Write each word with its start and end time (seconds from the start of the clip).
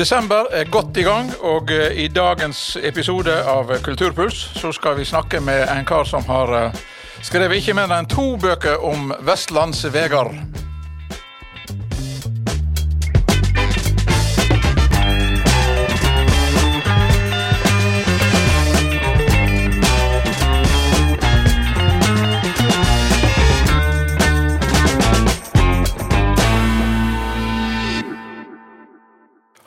Desember 0.00 0.46
er 0.52 0.64
godt 0.64 0.96
i 0.96 1.02
gang, 1.02 1.28
og 1.44 1.68
eh, 1.70 1.98
i 2.04 2.06
dagens 2.08 2.78
episode 2.82 3.34
av 3.44 3.68
Kulturpuls 3.84 4.38
så 4.56 4.70
skal 4.72 4.96
vi 4.96 5.04
snakke 5.04 5.42
med 5.44 5.66
en 5.68 5.84
kar 5.84 6.08
som 6.08 6.24
har 6.24 6.54
eh, 6.56 6.80
skrevet 7.20 7.60
ikke 7.60 7.76
mer 7.76 7.92
enn 7.92 8.08
to 8.08 8.30
bøker 8.40 8.80
om 8.80 9.12
vestlandsvegar. 9.28 10.32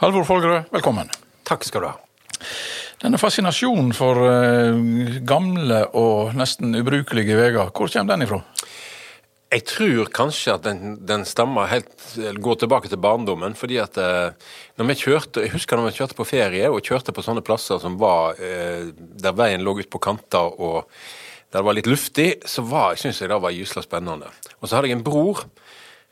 Halvor 0.04 0.26
Folgerød, 0.28 0.66
velkommen. 0.74 1.08
Takk 1.48 1.64
skal 1.64 1.80
du 1.80 1.86
ha. 1.88 1.94
Denne 3.00 3.16
fascinasjonen 3.16 3.94
for 3.96 4.18
eh, 4.28 5.14
gamle 5.24 5.78
og 5.96 6.34
nesten 6.36 6.76
ubrukelige 6.76 7.38
veier, 7.40 7.70
hvor 7.70 7.72
kommer 7.72 8.10
den 8.10 8.26
ifra? 8.26 8.42
Jeg 9.56 9.64
tror 9.70 10.12
kanskje 10.12 10.58
at 10.58 10.68
den, 10.68 10.98
den 11.08 11.24
stammer 11.24 11.72
helt, 11.72 11.96
går 12.36 12.60
tilbake 12.60 12.92
til 12.92 13.00
barndommen. 13.00 13.56
fordi 13.56 13.80
at 13.80 13.96
eh, 13.96 14.36
når 14.76 14.92
vi 14.92 15.00
kjørte, 15.06 15.42
Jeg 15.48 15.56
husker 15.56 15.80
når 15.80 15.88
vi 15.88 15.96
kjørte 16.02 16.20
på 16.20 16.28
ferie 16.28 16.68
og 16.68 16.84
kjørte 16.84 17.16
på 17.16 17.24
sånne 17.24 17.48
plasser 17.48 17.80
som 17.80 17.96
var 17.96 18.36
eh, 18.44 18.92
der 18.92 19.40
veien 19.40 19.64
lå 19.64 19.80
ut 19.80 19.90
på 19.90 20.04
kanter 20.04 20.52
og 20.60 20.84
der 21.54 21.62
det 21.62 21.66
var 21.66 21.80
litt 21.80 21.88
luftig, 21.88 22.42
så 22.44 22.60
var, 22.62 22.92
jeg 22.92 23.06
synes 23.06 23.22
jeg 23.22 23.32
det 23.32 23.40
var 23.40 23.56
gysla 23.56 23.82
spennende. 23.82 24.28
Og 24.60 24.68
så 24.68 24.76
hadde 24.76 24.92
jeg 24.92 25.00
en 25.00 25.08
bror, 25.08 25.46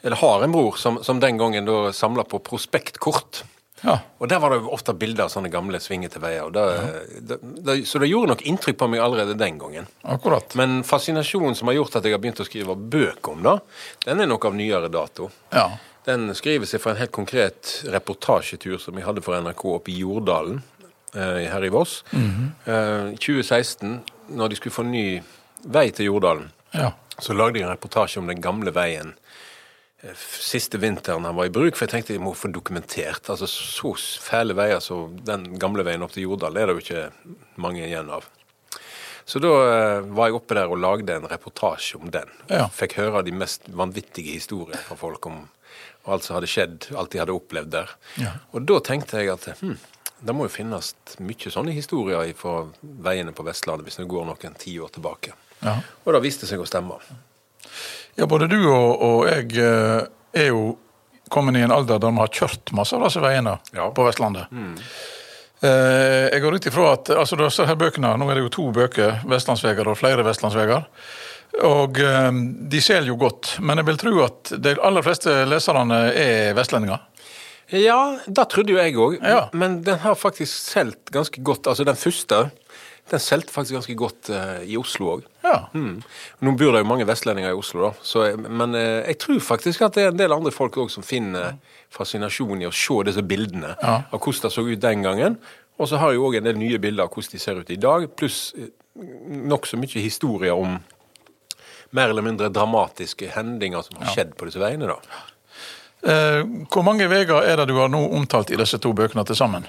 eller 0.02 0.16
har 0.16 0.44
en 0.46 0.52
bror, 0.56 0.78
som, 0.80 1.04
som 1.04 1.20
den 1.20 1.36
gangen 1.36 1.68
da 1.68 1.90
samla 1.92 2.24
på 2.24 2.40
prospektkort. 2.40 3.44
Ja. 3.84 4.00
Og 4.20 4.30
Der 4.30 4.40
var 4.40 4.50
det 4.54 4.60
jo 4.62 4.70
ofte 4.76 4.94
bilder 4.94 5.24
av 5.24 5.30
sånne 5.34 5.50
gamle 5.52 5.80
svingete 5.82 6.20
veier. 6.22 6.44
og 6.46 6.54
det- 6.54 7.28
det- 7.28 7.64
det- 7.66 7.88
så 7.88 8.00
det 8.00 8.10
gjorde 8.10 8.28
nok 8.28 8.42
inntrykk 8.42 8.78
på 8.78 8.90
meg 8.90 9.00
allerede 9.00 9.38
den 9.38 9.58
gangen. 9.60 9.88
Akkurat. 10.06 10.56
Men 10.56 10.84
fascinasjonen 10.84 11.56
som 11.56 11.68
har 11.68 11.76
gjort 11.76 11.96
at 11.96 12.04
jeg 12.04 12.12
har 12.14 12.20
begynt 12.20 12.40
å 12.40 12.46
skrive 12.46 12.76
bøker 12.76 13.32
om 13.32 13.42
det, 13.44 13.60
den 14.06 14.22
er 14.22 14.26
nok 14.28 14.46
av 14.46 14.54
nyere 14.54 14.90
dato. 14.92 15.32
Ja. 15.52 15.72
Den 16.06 16.30
skriver 16.34 16.66
seg 16.66 16.80
fra 16.82 16.92
en 16.92 16.98
helt 16.98 17.12
konkret 17.12 17.84
reportasjetur 17.86 18.80
som 18.80 18.96
vi 18.96 19.02
hadde 19.02 19.22
for 19.22 19.36
NRK 19.36 19.66
oppe 19.76 19.90
i 19.92 20.00
Jordalen 20.02 20.64
eh, 21.14 21.50
her 21.52 21.64
i 21.64 21.70
Voss. 21.70 22.04
eh, 22.14 23.12
2016, 23.20 24.02
når 24.32 24.50
de 24.50 24.56
skulle 24.56 24.74
få 24.74 24.86
ny 24.86 25.22
vei 25.66 25.90
til 25.92 26.06
Jordalen, 26.06 26.52
ja. 26.74 26.92
så 27.20 27.34
lagde 27.36 27.54
de 27.60 27.64
en 27.64 27.76
reportasje 27.76 28.18
om 28.18 28.28
den 28.28 28.42
gamle 28.42 28.72
veien 28.72 29.14
siste 30.18 30.80
vinteren 30.82 31.26
han 31.26 31.36
var 31.38 31.46
i 31.46 31.54
bruk, 31.54 31.76
for 31.78 31.86
jeg 31.86 31.94
tenkte 31.94 32.16
jeg 32.16 32.24
må 32.24 32.34
få 32.38 32.50
dokumentert. 32.54 33.30
Altså 33.30 33.48
Så 33.50 33.94
fæle 34.24 34.56
veier 34.58 34.82
som 34.82 35.18
den 35.26 35.60
gamle 35.62 35.86
veien 35.86 36.02
opp 36.02 36.16
til 36.16 36.26
Jordal 36.30 36.58
er 36.58 36.70
det 36.70 36.78
jo 36.78 36.84
ikke 36.86 37.36
mange 37.62 37.84
igjen 37.86 38.10
av. 38.10 38.26
Så 39.26 39.40
da 39.40 39.52
eh, 39.70 40.10
var 40.12 40.28
jeg 40.28 40.40
oppe 40.40 40.58
der 40.58 40.72
og 40.74 40.82
lagde 40.82 41.16
en 41.16 41.30
reportasje 41.30 42.00
om 42.02 42.10
den. 42.12 42.30
Ja. 42.50 42.66
Fikk 42.74 42.98
høre 42.98 43.22
de 43.24 43.34
mest 43.36 43.70
vanvittige 43.70 44.34
historier 44.34 44.82
fra 44.88 44.98
folk 45.00 45.30
om 45.30 45.44
alt 46.10 46.26
som 46.26 46.40
hadde 46.40 46.50
skjedd, 46.50 46.90
alt 46.98 47.14
de 47.14 47.22
hadde 47.22 47.36
opplevd 47.38 47.72
der. 47.78 47.94
Ja. 48.20 48.34
Og 48.52 48.66
da 48.68 48.80
tenkte 48.84 49.22
jeg 49.22 49.30
at 49.36 49.46
hm, 49.62 49.78
det 50.26 50.36
må 50.36 50.48
jo 50.48 50.54
finnes 50.54 50.96
mye 51.22 51.54
sånne 51.54 51.76
historier 51.78 52.34
fra 52.38 52.64
veiene 52.82 53.34
på 53.38 53.46
Vestlandet 53.46 53.86
hvis 53.88 54.02
det 54.02 54.10
går 54.10 54.26
noen 54.30 54.58
tiår 54.66 54.96
tilbake. 54.98 55.38
ja. 55.62 55.78
Og 56.04 56.16
det 56.18 56.26
viste 56.26 56.50
seg 56.50 56.62
å 56.62 56.68
stemme. 56.68 56.98
Ja, 58.20 58.26
både 58.28 58.48
du 58.52 58.58
og, 58.70 59.02
og 59.02 59.28
jeg 59.30 59.56
eh, 59.58 60.02
er 60.34 60.48
jo 60.52 60.78
kommet 61.32 61.56
i 61.56 61.64
en 61.64 61.72
alder 61.72 62.00
der 62.04 62.12
vi 62.12 62.20
har 62.20 62.28
kjørt 62.36 62.74
masse 62.76 62.96
av 62.98 63.06
disse 63.08 63.22
veiene 63.24 63.58
Ja. 63.74 63.90
på 63.96 64.04
Vestlandet. 64.08 64.52
Eh, 65.62 66.30
jeg 66.34 66.42
går 66.42 66.56
ut 66.58 66.66
ifra 66.72 66.88
at 66.96 67.12
altså 67.14 67.38
disse 67.38 67.66
her 67.70 67.78
bøkene, 67.78 68.16
Nå 68.18 68.30
er 68.32 68.40
det 68.40 68.44
jo 68.48 68.50
to 68.56 68.72
bøker, 68.74 69.22
'Vestlandsveger' 69.24 69.88
og 69.88 69.98
flere 70.00 70.24
'Vestlandsveger'. 70.26 70.86
Og 71.68 72.00
eh, 72.00 72.32
de 72.72 72.82
selger 72.82 73.08
jo 73.12 73.18
godt, 73.20 73.58
men 73.60 73.78
jeg 73.78 73.86
vil 73.86 73.98
tro 73.98 74.24
at 74.26 74.54
de 74.64 74.76
aller 74.82 75.02
fleste 75.06 75.30
leserne 75.46 76.00
er 76.16 76.54
vestlendinger. 76.58 77.00
Ja, 77.72 78.18
det 78.28 78.50
trodde 78.52 78.74
jo 78.74 78.78
jeg 78.82 78.96
òg, 78.96 79.20
Ja. 79.24 79.50
men 79.54 79.82
den 79.84 79.98
har 80.00 80.16
faktisk 80.16 80.52
solgt 80.74 81.12
ganske 81.12 81.42
godt. 81.44 81.68
Altså 81.68 81.86
den 81.86 81.96
første, 81.96 82.52
den 83.10 83.20
solgte 83.20 83.52
faktisk 83.52 83.74
ganske 83.76 83.96
godt 83.98 84.30
uh, 84.30 84.62
i 84.64 84.78
Oslo 84.80 85.08
òg. 85.16 85.24
Ja. 85.44 85.68
Mm. 85.74 85.98
Nå 86.46 86.52
bor 86.60 86.72
det 86.76 86.84
jo 86.84 86.88
mange 86.88 87.08
vestlendinger 87.10 87.52
i 87.52 87.58
Oslo, 87.58 87.88
da, 87.90 87.92
så, 88.06 88.28
men 88.38 88.76
uh, 88.78 89.02
jeg 89.08 89.18
tror 89.20 89.40
faktisk 89.44 89.82
at 89.88 89.98
det 89.98 90.04
er 90.06 90.12
en 90.14 90.20
del 90.22 90.32
andre 90.36 90.52
folk 90.54 90.78
òg 90.78 90.92
som 90.94 91.04
finner 91.04 91.58
fascinasjon 91.92 92.62
i 92.62 92.70
å 92.70 92.72
se 92.72 93.00
disse 93.10 93.24
bildene 93.28 93.74
Ja. 93.82 93.98
av 94.12 94.20
hvordan 94.22 94.46
det 94.48 94.54
så 94.54 94.64
ut 94.68 94.80
den 94.86 95.04
gangen. 95.04 95.38
Og 95.82 95.90
så 95.90 95.98
har 95.98 96.14
jeg 96.14 96.22
òg 96.22 96.38
en 96.38 96.46
del 96.46 96.60
nye 96.62 96.78
bilder 96.80 97.08
av 97.08 97.12
hvordan 97.16 97.32
de 97.34 97.40
ser 97.42 97.58
ut 97.60 97.70
i 97.74 97.80
dag, 97.82 98.06
pluss 98.16 98.54
eh, 98.56 98.70
nokså 99.50 99.80
mye 99.82 100.04
historier 100.04 100.54
om 100.54 100.78
mer 101.92 102.10
eller 102.14 102.24
mindre 102.24 102.48
dramatiske 102.54 103.28
hendinger 103.34 103.82
som 103.84 103.98
har 104.00 104.14
skjedd 104.14 104.36
på 104.38 104.46
disse 104.48 104.62
veiene. 104.62 104.88
da. 104.88 104.98
Eh, 106.02 106.44
hvor 106.72 106.86
mange 106.86 107.10
veier 107.12 107.34
er 107.44 107.58
det 107.60 107.68
du 107.70 107.76
har 107.80 107.90
nå 107.92 108.00
omtalt 108.16 108.52
i 108.54 108.60
disse 108.62 108.78
to 108.82 108.94
bøkene 108.96 109.26
til 109.28 109.36
sammen? 109.36 109.66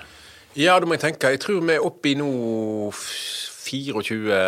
Ja, 0.59 0.79
da 0.81 0.87
må 0.87 0.97
jeg 0.99 1.01
tenke. 1.07 1.31
Jeg 1.33 1.41
tror 1.41 1.61
vi 1.65 1.75
er 1.77 1.85
oppe 1.87 2.11
i 2.13 2.15
nå 2.19 2.29
24 2.93 4.41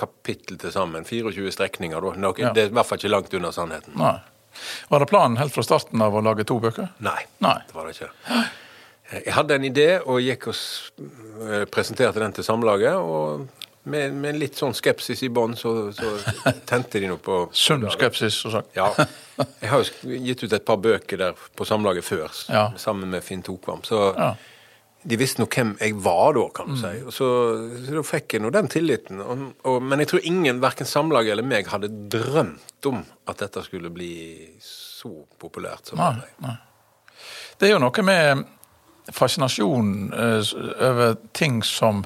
kapittel 0.00 0.58
til 0.60 0.72
sammen. 0.74 1.04
24 1.08 1.52
strekninger. 1.54 2.00
Da. 2.00 2.14
Noe, 2.20 2.34
Ja. 2.38 2.52
Det 2.54 2.62
er 2.64 2.70
i 2.70 2.74
hvert 2.78 2.86
fall 2.86 2.98
ikke 3.00 3.10
langt 3.12 3.34
unna 3.34 3.50
sannheten. 3.52 3.96
Nei. 3.98 4.16
Var 4.90 4.98
det 4.98 5.08
planen 5.08 5.36
helt 5.38 5.52
fra 5.54 5.62
starten 5.62 6.02
av 6.02 6.14
å 6.14 6.22
lage 6.24 6.44
to 6.44 6.58
bøker? 6.60 6.88
Nei, 7.00 7.22
Nei. 7.40 7.58
det 7.66 7.74
var 7.74 7.86
det 7.86 7.94
ikke. 7.96 8.10
Jeg 9.24 9.32
hadde 9.34 9.54
en 9.54 9.64
idé 9.66 9.88
og 10.06 10.20
gikk 10.22 10.48
og 10.52 10.54
eh, 11.48 11.64
presenterte 11.70 12.20
den 12.22 12.32
til 12.36 12.44
Samlaget. 12.46 12.94
og 12.94 13.48
med, 13.90 14.12
med 14.12 14.36
litt 14.36 14.58
sånn 14.60 14.74
skepsis 14.76 15.22
i 15.24 15.28
bånn, 15.32 15.54
så, 15.56 15.90
så 15.96 16.10
tente 16.70 17.00
de 17.00 17.08
nå 17.08 17.16
på 17.24 17.48
Sunn 17.56 17.86
skepsis, 17.90 18.34
som 18.42 18.50
sagt. 18.52 18.76
Ja. 18.76 18.90
Jeg 19.62 19.70
har 19.72 19.80
jo 19.82 20.18
gitt 20.20 20.42
ut 20.44 20.52
et 20.52 20.64
par 20.68 20.76
bøker 20.76 21.16
der 21.16 21.32
på 21.56 21.64
Samlaget 21.66 22.04
før, 22.04 22.28
Ja. 22.52 22.68
sammen 22.76 23.08
med 23.10 23.24
Finn 23.24 23.42
Tokvam. 23.42 23.80
Så 23.86 24.14
Ja. 24.18 24.34
De 25.02 25.16
visste 25.16 25.40
nå 25.40 25.46
hvem 25.48 25.74
jeg 25.80 25.94
var 26.04 26.34
da, 26.36 26.42
kan 26.54 26.72
du 26.72 26.76
si. 26.76 26.90
Og 27.06 27.12
så, 27.14 27.28
så 27.86 27.94
da 27.96 28.02
fikk 28.04 28.36
jeg 28.36 28.44
nå 28.44 28.50
den 28.52 28.68
tilliten. 28.72 29.20
Og, 29.24 29.44
og, 29.64 29.78
men 29.82 30.02
jeg 30.02 30.10
tror 30.12 30.26
ingen, 30.28 30.60
verken 30.60 30.88
Samlaget 30.88 31.32
eller 31.36 31.46
meg, 31.46 31.70
hadde 31.72 31.88
drømt 32.12 32.88
om 32.90 33.02
at 33.30 33.40
dette 33.40 33.62
skulle 33.64 33.92
bli 33.94 34.12
så 34.64 35.12
populært. 35.40 35.88
som 35.92 36.00
Nei, 36.00 36.12
det 36.20 36.34
ble. 36.40 36.56
Det 37.60 37.68
er 37.68 37.74
jo 37.74 37.80
noe 37.82 38.04
med 38.04 38.44
fascinasjon 39.16 40.12
eh, 40.12 40.52
over 40.90 41.16
ting 41.36 41.62
som 41.66 42.04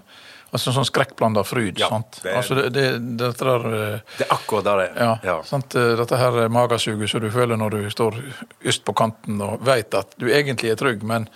Altså 0.55 0.71
sånn 0.71 0.87
skrekkblanda 0.87 1.43
fryd. 1.43 1.81
Ja, 1.83 1.89
sant? 1.91 2.21
det 2.23 2.31
altså 2.39 2.55
det, 2.55 2.69
det, 2.77 2.85
dette 3.19 3.43
der 3.43 3.65
eh, 3.75 4.13
Det 4.21 4.29
er 4.29 4.35
akkurat 4.37 4.69
der 4.69 4.83
det 4.85 4.85
er. 5.03 5.17
ja, 5.27 5.33
Sant? 5.43 5.75
Eh, 5.75 5.97
Dette 5.99 6.21
her 6.21 6.37
magesuget 6.55 7.11
som 7.11 7.25
du 7.25 7.27
føler 7.35 7.59
når 7.59 7.75
du 7.75 7.89
står 7.91 8.21
yst 8.63 8.85
på 8.87 8.95
kanten 8.95 9.43
og 9.43 9.65
veit 9.67 9.91
at 9.99 10.15
du 10.15 10.29
egentlig 10.31 10.71
er 10.71 10.79
trygg, 10.79 11.03
men 11.03 11.27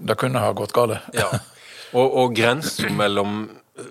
det 0.00 0.18
kunne 0.20 0.42
ha 0.42 0.52
gått 0.56 0.74
galt. 0.76 1.00
Ja. 1.16 1.28
Og, 1.90 2.06
og 2.06 2.36
grensen 2.38 2.94
mellom 2.98 3.48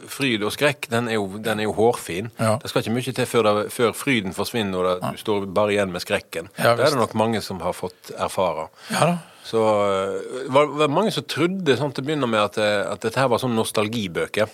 fryd 0.10 0.44
og 0.46 0.54
skrekk, 0.54 0.88
den 0.92 1.10
er 1.10 1.18
jo, 1.18 1.40
den 1.42 1.62
er 1.62 1.68
jo 1.68 1.74
hårfin. 1.78 2.30
Ja. 2.38 2.58
Det 2.62 2.70
skal 2.70 2.84
ikke 2.84 2.94
mye 2.96 3.16
til 3.16 3.28
før, 3.30 3.48
det, 3.48 3.72
før 3.74 3.96
fryden 3.98 4.36
forsvinner 4.38 4.80
og 4.80 4.88
det, 4.90 5.12
du 5.16 5.22
står 5.22 5.48
bare 5.56 5.74
igjen 5.76 5.94
med 5.94 6.04
skrekken. 6.04 6.52
Ja, 6.60 6.76
det 6.78 6.86
er 6.86 6.94
det 6.94 7.02
nok 7.02 7.18
mange 7.18 7.42
som 7.46 7.62
har 7.66 7.76
fått 7.78 8.14
erfare. 8.18 8.70
Ja 8.94 9.12
da. 9.14 9.18
Så 9.50 9.58
øh, 9.58 10.54
var 10.54 10.68
det 10.70 10.78
var 10.78 10.92
mange 10.94 11.12
som 11.16 11.26
trodde 11.26 11.74
sånn 11.80 11.94
til 11.96 12.04
å 12.04 12.06
begynne 12.06 12.28
med 12.30 12.42
at, 12.44 12.58
øh, 12.62 12.82
at 12.92 13.02
dette 13.02 13.18
her 13.18 13.32
var 13.32 13.42
sånn 13.42 13.56
nostalgibøker. 13.58 14.52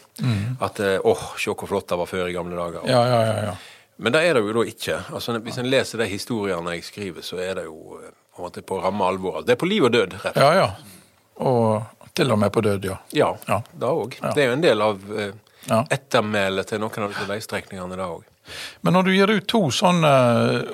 At 0.63 0.79
øh, 0.79 0.99
åh, 1.03 1.23
se 1.41 1.51
hvor 1.51 1.67
flott 1.67 1.89
det 1.89 1.97
var 1.99 2.07
før 2.07 2.29
i 2.29 2.35
gamle 2.35 2.55
dager. 2.55 2.85
Mm. 2.85 2.91
Ja, 2.93 3.01
ja, 3.09 3.17
ja, 3.25 3.33
ja. 3.49 3.55
Men 3.97 4.15
det 4.15 4.21
er 4.27 4.37
det 4.37 4.43
jo 4.45 4.53
da 4.55 4.63
ikke. 4.69 4.99
Altså, 5.17 5.35
hvis 5.43 5.59
en 5.59 5.67
leser 5.71 5.99
de 5.99 6.07
historiene 6.07 6.77
jeg 6.77 6.87
skriver, 6.87 7.25
så 7.27 7.41
er 7.43 7.59
det 7.59 7.65
jo 7.67 7.99
på 8.35 8.79
ramme 8.83 9.07
alvor. 9.07 9.41
Det 9.43 9.55
er 9.55 9.59
på 9.59 9.67
liv 9.67 9.87
og 9.87 9.91
død, 9.95 10.15
rett 10.15 10.31
og 10.31 10.31
slett. 10.31 10.39
Ja, 10.43 10.63
ja. 10.63 10.95
Og 11.43 11.83
til 12.15 12.31
og 12.31 12.39
med 12.39 12.51
på 12.55 12.61
død, 12.63 12.85
ja. 12.85 12.97
Ja, 13.11 13.33
Ja. 13.47 13.61
det 13.73 13.87
òg. 13.89 14.15
Ja. 14.21 14.31
Det 14.33 14.43
er 14.43 14.47
jo 14.47 14.53
en 14.53 14.61
del 14.63 14.81
av 14.81 15.01
eh, 15.19 15.33
ettermælet 15.91 16.67
til 16.69 16.79
noen 16.79 17.03
av 17.03 17.11
disse 17.11 17.27
veistrekningene, 17.27 17.97
da 17.99 18.07
òg. 18.13 18.23
Men 18.85 18.93
når 18.93 19.03
du 19.07 19.11
gir 19.15 19.31
ut 19.33 19.47
to 19.49 19.63
sånne 19.73 20.11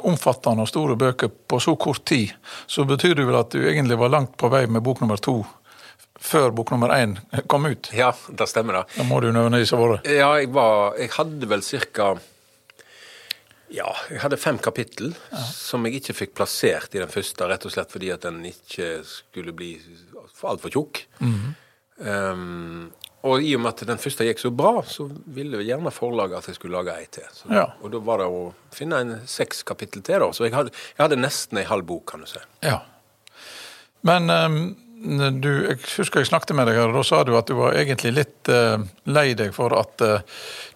omfattende 0.03 0.65
og 0.65 0.67
store 0.69 0.97
bøker 0.99 1.31
på 1.47 1.59
så 1.63 1.77
kort 1.79 2.03
tid, 2.05 2.33
så 2.67 2.83
betyr 2.85 3.15
det 3.15 3.25
vel 3.29 3.39
at 3.39 3.49
du 3.55 3.61
egentlig 3.63 3.97
var 3.97 4.11
langt 4.11 4.35
på 4.37 4.49
vei 4.51 4.65
med 4.67 4.83
bok 4.83 4.99
nummer 5.01 5.17
to 5.17 5.39
før 6.21 6.51
bok 6.53 6.69
nummer 6.69 6.91
én 6.93 7.15
kom 7.49 7.65
ut? 7.65 7.89
Ja, 7.97 8.11
det 8.29 8.45
stemmer, 8.51 8.73
Da 8.73 8.83
Da 8.97 9.03
må 9.07 9.21
du 9.21 9.31
nødvendigvis 9.31 9.71
ha 9.71 9.77
vært. 9.79 10.05
Ja, 10.11 10.33
jeg 10.37 10.51
var 10.53 10.93
Jeg 10.99 11.09
hadde 11.15 11.47
vel 11.49 11.61
cirka 11.65 12.11
Ja, 13.71 13.87
jeg 14.11 14.19
hadde 14.19 14.37
fem 14.41 14.57
kapittel 14.59 15.13
som 15.55 15.85
jeg 15.87 16.01
ikke 16.01 16.15
fikk 16.17 16.33
plassert 16.35 16.95
i 16.95 16.99
den 16.99 17.11
første, 17.11 17.47
rett 17.47 17.65
og 17.65 17.71
slett 17.71 17.93
fordi 17.93 18.09
at 18.11 18.25
den 18.27 18.41
ikke 18.49 18.89
skulle 19.07 19.53
bli 19.55 19.73
altfor 20.43 20.73
tjukk. 20.73 21.05
um, 22.01 22.91
og 23.21 23.43
i 23.45 23.51
og 23.53 23.61
med 23.61 23.69
at 23.75 23.83
den 23.85 23.99
første 24.01 24.25
gikk 24.25 24.39
så 24.41 24.49
bra, 24.49 24.81
så 24.89 25.05
ville 25.29 25.59
gjerne 25.61 25.91
forlaget 25.93 26.39
at 26.39 26.47
jeg 26.49 26.57
skulle 26.57 26.79
lage 26.79 26.95
ei 26.97 27.05
til. 27.13 27.27
Så, 27.37 27.51
Ja. 27.53 27.67
Og 27.81 27.91
da 27.93 27.99
var 28.01 28.17
det 28.23 28.25
å 28.33 28.53
finne 28.73 28.97
en 29.03 29.11
seks 29.29 29.61
kapittel 29.63 30.01
til, 30.01 30.19
da. 30.23 30.31
Så 30.33 30.47
jeg 30.47 30.55
hadde, 30.57 30.73
jeg 30.97 31.03
hadde 31.03 31.19
nesten 31.21 31.59
ei 31.61 31.67
halv 31.69 31.85
bok, 31.85 32.07
kan 32.09 32.25
du 32.25 32.25
si. 32.31 32.41
Ja. 32.65 32.79
Men 34.01 34.29
ehm, 34.33 34.63
du, 35.01 35.49
jeg 35.65 35.77
husker 35.97 36.21
jeg 36.21 36.29
snakket 36.29 36.53
med 36.55 36.67
deg, 36.69 36.77
her, 36.77 36.91
og 36.91 36.99
da 36.99 37.03
sa 37.07 37.23
du 37.25 37.33
at 37.37 37.49
du 37.49 37.55
var 37.57 37.73
egentlig 37.77 38.11
litt 38.13 38.51
uh, 38.53 38.77
lei 39.09 39.31
deg 39.37 39.53
for 39.55 39.73
at 39.73 40.03
uh, 40.05 40.21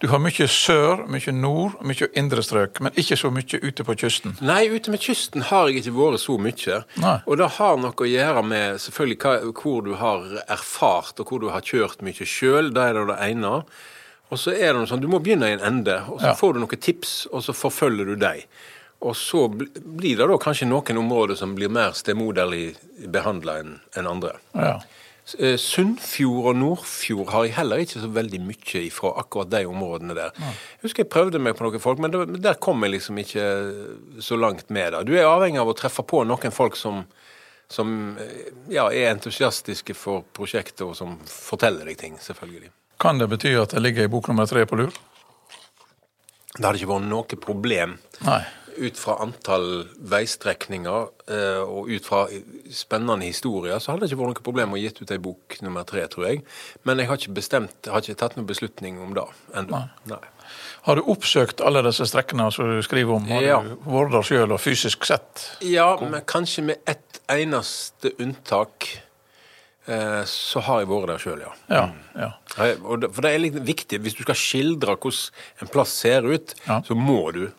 du 0.01 0.07
har 0.09 0.21
mye 0.23 0.47
sør, 0.49 1.03
mye 1.11 1.33
nord, 1.35 1.75
mye 1.85 2.09
indre 2.17 2.41
strøk, 2.45 2.81
men 2.81 2.97
ikke 2.97 3.17
så 3.21 3.29
mye 3.33 3.61
ute 3.61 3.85
på 3.85 3.97
kysten. 4.01 4.35
Nei, 4.45 4.63
ute 4.73 4.93
med 4.93 5.03
kysten 5.03 5.45
har 5.51 5.69
jeg 5.69 5.83
ikke 5.83 5.95
vært 5.99 6.23
så 6.25 6.37
mye. 6.41 6.81
Nei. 7.03 7.17
Og 7.29 7.37
det 7.41 7.51
har 7.59 7.77
noe 7.81 7.93
å 7.93 8.09
gjøre 8.09 8.45
med 8.49 8.81
selvfølgelig 8.81 9.19
hva, 9.21 9.35
hvor 9.61 9.83
du 9.85 9.93
har 10.01 10.25
erfart, 10.47 11.19
og 11.21 11.29
hvor 11.29 11.45
du 11.45 11.51
har 11.53 11.65
kjørt 11.65 12.01
mye 12.05 12.25
sjøl. 12.29 12.73
Det 12.73 12.81
er 12.89 12.97
det 12.97 13.05
det 13.13 13.19
ene. 13.29 13.59
Og 14.33 14.41
så 14.41 14.55
er 14.55 14.73
det 14.73 14.79
noe 14.81 14.89
sånn, 14.89 15.03
Du 15.05 15.09
må 15.11 15.19
begynne 15.21 15.51
i 15.51 15.57
en 15.59 15.67
ende, 15.69 15.99
og 16.09 16.17
så 16.19 16.31
Ja. 16.31 16.33
får 16.33 16.53
du 16.55 16.59
noen 16.63 16.81
tips, 16.81 17.27
og 17.31 17.43
så 17.45 17.53
forfølger 17.53 18.05
du 18.09 18.15
dem. 18.15 18.41
Og 19.03 19.15
så 19.17 19.47
blir 19.49 20.17
det 20.17 20.27
da 20.29 20.37
kanskje 20.41 20.67
noen 20.69 21.01
områder 21.01 21.37
som 21.37 21.55
blir 21.57 21.71
mer 21.73 21.95
stemoderlig 21.97 22.75
behandla 23.11 23.59
enn 23.61 24.07
andre. 24.07 24.37
Ja. 24.55 24.77
Eh, 25.39 25.55
Sunnfjord 25.57 26.51
og 26.51 26.57
Nordfjord 26.59 27.31
har 27.33 27.45
jeg 27.47 27.55
heller 27.57 27.81
ikke 27.81 28.01
så 28.03 28.09
veldig 28.13 28.39
mye 28.45 28.81
ifra 28.85 29.09
akkurat 29.17 29.49
de 29.49 29.63
områdene 29.65 30.17
der. 30.17 30.33
Jeg 30.37 30.83
husker 30.85 31.01
jeg 31.01 31.09
prøvde 31.09 31.41
meg 31.41 31.57
på 31.57 31.65
noen 31.65 31.81
folk, 31.81 32.01
men 32.01 32.13
der 32.41 32.59
kom 32.61 32.85
jeg 32.85 32.93
liksom 32.93 33.17
ikke 33.23 33.45
så 34.21 34.37
langt 34.37 34.69
med 34.69 34.93
det. 34.93 35.05
Du 35.09 35.15
er 35.17 35.25
avhengig 35.25 35.61
av 35.61 35.71
å 35.71 35.77
treffe 35.77 36.05
på 36.05 36.21
noen 36.29 36.53
folk 36.53 36.77
som, 36.77 37.03
som 37.67 37.95
eh, 38.21 38.51
ja, 38.73 38.85
er 38.91 39.15
entusiastiske 39.15 39.97
for 39.97 40.27
prosjektet, 40.37 40.85
og 40.85 40.93
som 40.97 41.17
forteller 41.25 41.89
deg 41.89 41.97
ting, 42.01 42.21
selvfølgelig. 42.21 42.69
Kan 43.01 43.17
det 43.19 43.27
bety 43.33 43.57
at 43.59 43.73
det 43.73 43.81
ligger 43.81 44.05
i 44.05 44.13
bok 44.13 44.29
nummer 44.29 44.45
tre 44.49 44.63
på 44.69 44.77
lur? 44.77 44.93
Det 46.55 46.63
hadde 46.63 46.79
ikke 46.79 46.93
vært 46.93 47.09
noe 47.09 47.37
problem 47.41 47.97
Nei. 48.23 48.43
Ut 48.77 48.97
fra 48.99 49.15
antall 49.23 49.85
veistrekninger 50.11 51.07
eh, 51.31 51.61
og 51.63 51.87
ut 51.89 52.05
fra 52.05 52.25
spennende 52.73 53.25
historier, 53.29 53.79
så 53.79 53.91
hadde 53.93 54.05
det 54.05 54.11
ikke 54.11 54.21
vært 54.21 54.33
noe 54.35 54.45
problem 54.47 54.75
å 54.75 54.79
gitt 54.81 55.01
ut 55.01 55.11
ei 55.15 55.19
bok 55.21 55.57
nummer 55.65 55.83
tre, 55.87 56.05
tror 56.11 56.27
jeg. 56.29 56.43
Men 56.83 56.99
jeg 56.99 57.07
har 57.07 57.17
ikke 57.21 57.35
bestemt, 57.37 57.75
jeg 57.85 57.93
har 57.93 58.01
ikke 58.03 58.19
tatt 58.23 58.35
noen 58.37 58.47
beslutning 58.49 58.99
om 59.03 59.13
det 59.17 59.25
ennå. 59.55 59.83
Nei. 60.11 60.21
Har 60.85 60.99
du 60.99 61.07
oppsøkt 61.09 61.63
alle 61.65 61.81
disse 61.87 62.05
strekkene 62.05 62.51
som 62.53 62.69
du 62.69 62.81
skriver 62.85 63.15
om? 63.17 63.25
Har 63.31 63.41
Ja. 63.41 63.61
du 63.65 63.75
vært 63.89 64.11
der 64.13 64.21
sjøl 64.27 64.51
og 64.53 64.59
fysisk 64.61 65.05
sett? 65.05 65.47
Ja, 65.65 65.95
men 66.01 66.21
kanskje 66.21 66.63
med 66.63 66.77
ett 66.85 67.19
eneste 67.31 68.11
unntak 68.21 68.91
eh, 69.87 70.23
så 70.29 70.61
har 70.65 70.81
jeg 70.83 70.89
vært 70.89 71.07
der 71.11 71.17
sjøl, 71.21 71.41
ja. 71.41 71.51
Ja. 71.69 71.83
ja. 72.15 72.31
Og 72.83 73.01
det- 73.01 73.11
For 73.13 73.21
det 73.21 73.31
er 73.33 73.39
litt 73.39 73.53
viktig. 73.65 73.99
Hvis 74.01 74.15
du 74.17 74.23
skal 74.23 74.35
skildre 74.35 74.95
hvordan 74.97 75.31
en 75.61 75.67
plass 75.67 75.89
ser 75.89 76.21
ut, 76.25 76.53
Ja. 76.67 76.81
så 76.81 76.93
må 76.95 77.31
du 77.33 77.51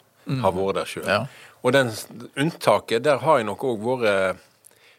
ha 0.42 0.50
vært 0.54 0.80
der 0.80 0.90
sjøl. 0.90 1.06
Ja. 1.06 1.20
Og 1.62 1.72
den 1.74 1.92
unntaket, 2.36 3.02
der 3.06 3.22
har 3.22 3.40
jeg 3.40 3.46
nok 3.48 3.64
òg 3.66 3.86
vært 3.86 4.42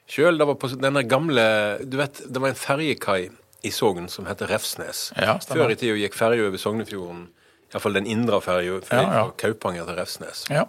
sjøl. 0.07 0.37
Det 0.39 0.47
var 0.47 0.57
på 0.59 0.71
denne 0.79 1.03
gamle 1.07 1.43
Du 1.83 1.97
vet, 1.99 2.21
det 2.27 2.41
var 2.41 2.53
en 2.53 2.59
ferjekai 2.59 3.29
i 3.67 3.71
Sogn 3.73 4.07
som 4.09 4.27
heter 4.29 4.47
Refsnes. 4.51 5.11
Ja. 5.17 5.37
Før 5.43 5.71
i 5.73 5.77
tida 5.79 5.97
gikk 5.99 6.15
ferja 6.17 6.47
over 6.47 6.61
Sognefjorden, 6.61 7.27
iallfall 7.73 7.97
den 7.99 8.09
indre 8.09 8.39
ferja, 8.43 8.79
fra 8.85 9.01
ja. 9.03 9.23
Kaupanger 9.39 9.87
til 9.87 9.97
Refsnes. 9.99 10.45
ja. 10.53 10.67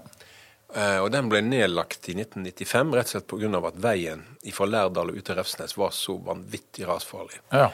Eh, 0.76 0.98
og 1.00 1.10
Den 1.14 1.30
ble 1.32 1.40
nedlagt 1.40 2.10
i 2.12 2.14
1995, 2.18 2.90
rett 2.92 3.08
og 3.08 3.14
slett 3.14 3.30
pga. 3.30 3.60
at 3.68 3.78
veien 3.80 4.24
fra 4.52 4.66
Lærdal 4.68 5.12
og 5.12 5.16
ut 5.16 5.24
til 5.24 5.38
Refsnes 5.38 5.76
var 5.80 5.94
så 5.96 6.18
vanvittig 6.20 6.84
rasfarlig. 6.88 7.40
ja. 7.52 7.70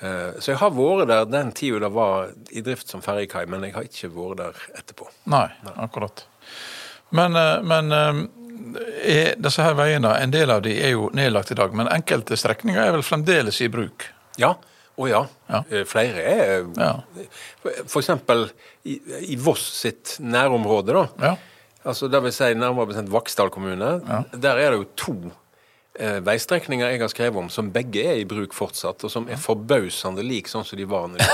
Eh, 0.00 0.40
så 0.40 0.54
jeg 0.54 0.60
har 0.62 0.72
vært 0.72 1.08
der 1.10 1.26
den 1.28 1.50
tida 1.56 1.82
det 1.84 1.90
var 1.92 2.30
i 2.56 2.62
drift 2.64 2.88
som 2.88 3.02
ferjekai, 3.04 3.44
men 3.50 3.66
jeg 3.66 3.74
har 3.76 3.88
ikke 3.88 4.12
vært 4.14 4.40
der 4.40 4.62
etterpå. 4.80 5.08
Nei, 5.32 5.46
akkurat. 5.76 6.24
Men, 7.16 7.36
eh, 7.36 7.58
men 7.66 7.92
eh, 7.96 8.22
er 9.10 9.34
disse 9.40 9.64
her 9.64 9.76
veiene, 9.76 10.14
en 10.22 10.32
del 10.32 10.52
av 10.54 10.64
de 10.64 10.72
er 10.78 10.94
jo 10.94 11.10
nedlagt 11.16 11.52
i 11.52 11.58
dag, 11.58 11.76
men 11.76 11.90
enkelte 11.92 12.38
strekninger 12.38 12.80
er 12.80 12.96
vel 12.96 13.04
fremdeles 13.04 13.60
i 13.64 13.68
bruk? 13.72 14.08
Ja, 14.40 14.54
å 15.00 15.08
ja. 15.08 15.24
Ja. 15.50 15.62
Flere 15.88 16.24
er 16.24 16.66
Ja. 16.76 16.90
Eksempel 17.84 18.48
i, 18.84 18.98
i 19.32 19.36
Voss 19.40 19.64
sitt 19.82 20.16
nærområde, 20.20 20.96
da. 20.96 21.06
Ja. 21.20 21.36
Altså 21.88 22.10
det 22.12 22.20
vil 22.24 22.32
si 22.36 22.50
nærmere 22.52 22.90
bestemt 22.90 23.12
Vaksdal 23.12 23.48
kommune. 23.52 23.94
Der 24.36 24.58
er 24.60 24.74
det 24.74 24.80
jo 24.82 24.88
to 25.00 25.14
veistrekninger 25.98 26.92
jeg 26.92 27.00
har 27.02 27.10
skrevet 27.12 27.36
om 27.40 27.48
som 27.50 27.70
begge 27.74 28.04
er 28.12 28.20
i 28.20 28.26
bruk 28.28 28.52
fortsatt, 28.54 29.02
og 29.04 29.10
som 29.10 29.26
er 29.28 29.40
forbausende 29.42 30.22
lik 30.22 30.46
sånn 30.48 30.64
som 30.64 30.78
de 30.78 30.86
var 30.88 31.08
når 31.10 31.18
de 31.18 31.26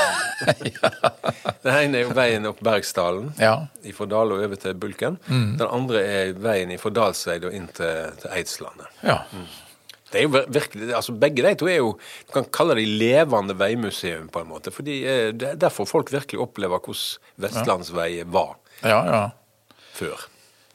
var 0.80 1.52
Den 1.66 1.74
ene 1.76 1.98
er 2.00 2.06
jo 2.06 2.14
veien 2.16 2.48
opp 2.48 2.62
Bergsdalen, 2.64 3.32
Ja. 3.38 3.66
fra 3.94 4.06
Dale 4.10 4.34
og 4.38 4.42
over 4.46 4.56
til 4.56 4.74
Bulken. 4.74 5.18
Den 5.28 5.66
andre 5.68 6.02
er 6.02 6.32
veien 6.40 6.72
fra 6.80 6.90
Dalseid 6.90 7.44
og 7.44 7.54
inn 7.54 7.68
til, 7.76 8.10
til 8.22 8.30
Eidslandet. 8.32 8.88
ja. 9.04 9.20
Det 10.06 10.20
er 10.20 10.28
jo 10.28 10.38
virkelig, 10.54 10.92
altså 10.94 11.12
Begge 11.18 11.42
de 11.42 11.50
to 11.58 11.66
er 11.66 11.80
jo 11.80 11.88
Du 12.28 12.30
kan 12.32 12.44
kalle 12.54 12.76
det 12.78 12.84
levende 12.86 13.56
veimuseum, 13.58 14.28
på 14.32 14.38
en 14.40 14.46
måte. 14.48 14.70
fordi 14.70 15.00
eh, 15.04 15.32
det 15.34 15.48
er 15.48 15.56
derfor 15.58 15.84
folk 15.90 16.12
virkelig 16.14 16.38
opplever 16.40 16.78
hvordan 16.78 17.42
vestlandsvei 17.42 18.22
var 18.24 18.54
Ja, 18.86 19.00
ja. 19.04 19.22
før. 19.98 20.28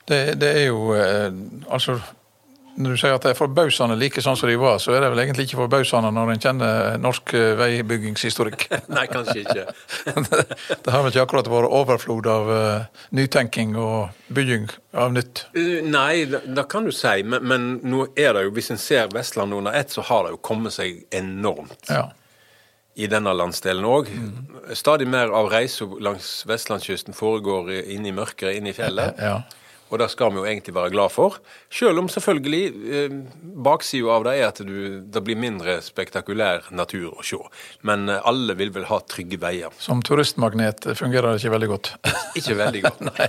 Det, 0.06 0.20
det 0.42 0.50
er 0.52 0.66
jo 0.68 0.92
eh, 0.94 1.32
Altså, 1.72 1.96
når 2.80 2.94
du 2.94 3.00
sier 3.02 3.14
at 3.16 3.26
det 3.26 3.34
er 3.34 3.38
forbausende 3.38 3.98
like 4.00 4.22
sånn 4.24 4.38
som 4.40 4.50
de 4.50 4.56
var, 4.60 4.78
så 4.80 4.94
er 4.96 5.04
det 5.04 5.10
vel 5.12 5.22
egentlig 5.24 5.48
ikke 5.48 5.60
forbausende 5.60 6.12
når 6.16 6.32
en 6.34 6.42
kjenner 6.46 6.96
norsk 7.04 7.34
eh, 7.36 7.50
veibyggingshistorikk. 7.60 8.68
Nei, 8.96 9.04
kanskje 9.12 9.42
ikke. 9.44 9.66
det 10.86 10.94
har 10.94 11.04
vel 11.04 11.12
ikke 11.12 11.26
akkurat 11.26 11.52
vært 11.52 11.76
overflod 11.82 12.30
av 12.32 12.52
uh, 12.52 13.04
nytenking 13.18 13.76
og 13.80 14.16
bygging 14.32 14.70
av 14.96 15.12
nytt. 15.18 15.46
Uh, 15.58 15.82
Nei, 15.84 16.24
det, 16.32 16.44
det 16.56 16.66
kan 16.72 16.88
du 16.88 16.94
si, 16.96 17.18
men, 17.28 17.44
men 17.52 17.70
nå 17.84 18.08
er 18.16 18.38
det 18.38 18.48
jo, 18.48 18.56
hvis 18.56 18.72
en 18.74 18.82
ser 18.82 19.12
Vestlandet 19.14 19.60
under 19.60 19.76
ett, 19.78 19.92
så 19.92 20.06
har 20.08 20.26
det 20.26 20.36
jo 20.38 20.42
kommet 20.42 20.78
seg 20.78 21.04
enormt 21.12 21.92
Ja. 21.92 22.08
i 22.96 23.08
denne 23.12 23.34
landsdelen 23.36 23.86
òg. 23.88 24.12
Stadig 24.78 25.08
mer 25.12 25.32
av 25.36 25.52
reiser 25.52 25.92
langs 26.04 26.42
vestlandskysten 26.48 27.16
foregår 27.18 27.72
inn 27.82 28.00
inne 28.00 28.14
i 28.14 28.16
mørket, 28.16 28.56
inne 28.56 28.72
i 28.72 28.78
fjellet. 28.78 29.20
ja. 29.20 29.42
Og 29.92 30.00
det 30.00 30.08
skal 30.14 30.32
vi 30.32 30.40
jo 30.40 30.48
egentlig 30.48 30.74
være 30.76 30.92
glad 30.94 31.12
for. 31.12 31.38
Selv 31.72 32.00
om 32.00 32.10
selvfølgelig 32.12 32.64
eh, 32.96 33.16
baksida 33.66 34.14
av 34.16 34.26
det 34.28 34.36
er 34.40 34.48
at 34.48 34.62
du, 34.64 35.02
det 35.04 35.24
blir 35.28 35.40
mindre 35.40 35.80
spektakulær 35.84 36.70
natur 36.72 37.12
å 37.12 37.26
se. 37.28 37.40
Men 37.88 38.08
eh, 38.10 38.22
alle 38.28 38.56
vil 38.60 38.72
vel 38.76 38.88
ha 38.92 39.02
trygge 39.04 39.40
veier. 39.42 39.76
Som 39.84 40.04
turistmagnet 40.06 40.88
fungerer 40.96 41.34
det 41.34 41.44
ikke 41.44 41.56
veldig 41.58 41.72
godt. 41.76 41.94
Ikke 42.40 42.56
veldig 42.56 42.86
godt. 42.86 43.02
Nei. 43.12 43.28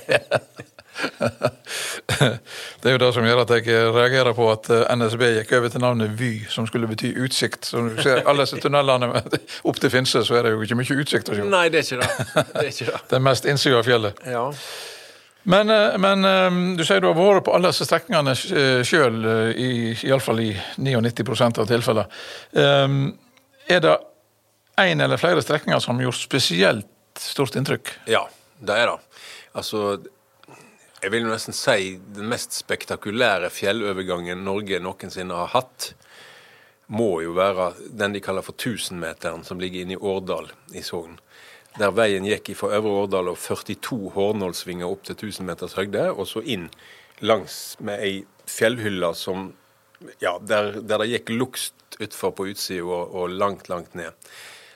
Det 2.83 2.91
er 2.91 2.95
jo 2.95 3.01
det 3.01 3.09
som 3.17 3.25
gjør 3.27 3.41
at 3.43 3.53
jeg 3.57 3.65
reagerer 3.95 4.35
på 4.37 4.47
at 4.53 4.69
eh, 4.71 4.85
NSB 4.95 5.23
gikk 5.39 5.55
over 5.59 5.73
til 5.73 5.83
navnet 5.83 6.15
Vy, 6.19 6.33
som 6.53 6.67
skulle 6.69 6.87
bety 6.91 7.13
utsikt. 7.25 7.67
Så 7.67 7.81
når 7.83 7.97
du 7.97 8.03
ser 8.05 8.23
alle 8.29 8.47
disse 8.47 8.61
tunnelene 8.63 9.11
opp 9.69 9.83
til 9.83 9.93
Finse, 9.93 10.23
så 10.27 10.39
er 10.39 10.47
det 10.47 10.55
jo 10.55 10.63
ikke 10.63 10.79
mye 10.79 10.99
utsikt 11.03 11.33
å 11.33 11.39
se. 11.39 11.47
Nei, 11.49 11.67
det 11.73 11.83
er 11.83 11.89
ikke 11.89 12.03
det. 12.03 12.11
Det 12.37 12.65
er 12.65 12.71
ikke 12.71 12.91
det. 12.91 13.01
Det 13.11 13.19
er 13.19 13.25
mest 13.31 13.49
innsida 13.51 13.81
av 13.81 13.89
fjellet. 13.89 14.27
Ja. 14.29 14.47
Men, 15.43 15.71
eh, 15.71 15.99
men 15.99 16.25
eh, 16.25 16.77
du 16.79 16.85
sier 16.87 17.03
du 17.03 17.09
har 17.11 17.19
vært 17.19 17.45
på 17.49 17.55
alle 17.57 17.73
disse 17.73 17.87
strekningene 17.89 18.35
sjøl, 18.87 19.19
iallfall 19.59 20.41
i 20.45 20.53
99% 20.79 21.59
av 21.63 21.71
tilfellene. 21.71 22.07
Eh, 22.53 22.97
Er 23.73 23.81
det 23.81 23.93
én 24.83 25.01
eller 25.01 25.21
flere 25.21 25.43
strekninger 25.43 25.79
som 25.81 26.01
gjort 26.03 26.19
spesielt 26.19 26.89
stort 27.19 27.55
inntrykk? 27.57 27.93
Ja, 28.11 28.25
det 28.59 28.75
er 28.75 28.91
det. 28.91 29.21
Altså, 29.55 30.01
jeg 31.03 31.13
vil 31.13 31.27
jo 31.27 31.31
nesten 31.31 31.55
si 31.55 31.97
den 32.17 32.29
mest 32.31 32.55
spektakulære 32.57 33.51
fjellovergangen 33.55 34.43
Norge 34.45 34.81
noensinne 34.83 35.35
har 35.35 35.53
hatt, 35.55 35.93
må 36.93 37.23
jo 37.25 37.33
være 37.37 37.71
den 37.95 38.13
de 38.17 38.21
kaller 38.21 38.45
for 38.45 38.55
1000-meteren, 38.59 39.45
som 39.47 39.61
ligger 39.63 39.85
inne 39.85 39.95
i 39.95 40.03
Årdal 40.03 40.51
i 40.75 40.83
Sogn. 40.85 41.15
Der 41.79 41.93
veien 41.97 42.27
gikk 42.29 42.53
fra 42.59 42.75
Øvre 42.77 42.93
Årdal 43.05 43.31
og 43.33 43.39
42 43.41 44.13
hårnålsvinger 44.17 44.89
opp 44.89 45.07
til 45.09 45.17
1000 45.17 45.47
meters 45.49 45.77
høyde, 45.79 46.11
og 46.13 46.27
så 46.29 46.43
inn 46.45 46.69
langs 47.25 47.77
med 47.81 48.03
ei 48.05 48.25
fjellhylle 48.51 49.13
som 49.17 49.53
ja, 50.21 50.35
der, 50.43 50.81
der 50.83 51.05
det 51.05 51.13
gikk 51.13 51.33
lukst 51.37 51.97
utfor 52.03 52.35
på 52.37 52.49
utsida 52.51 52.85
og, 52.85 53.15
og 53.15 53.31
langt, 53.31 53.71
langt 53.73 53.95
ned. 53.95 54.13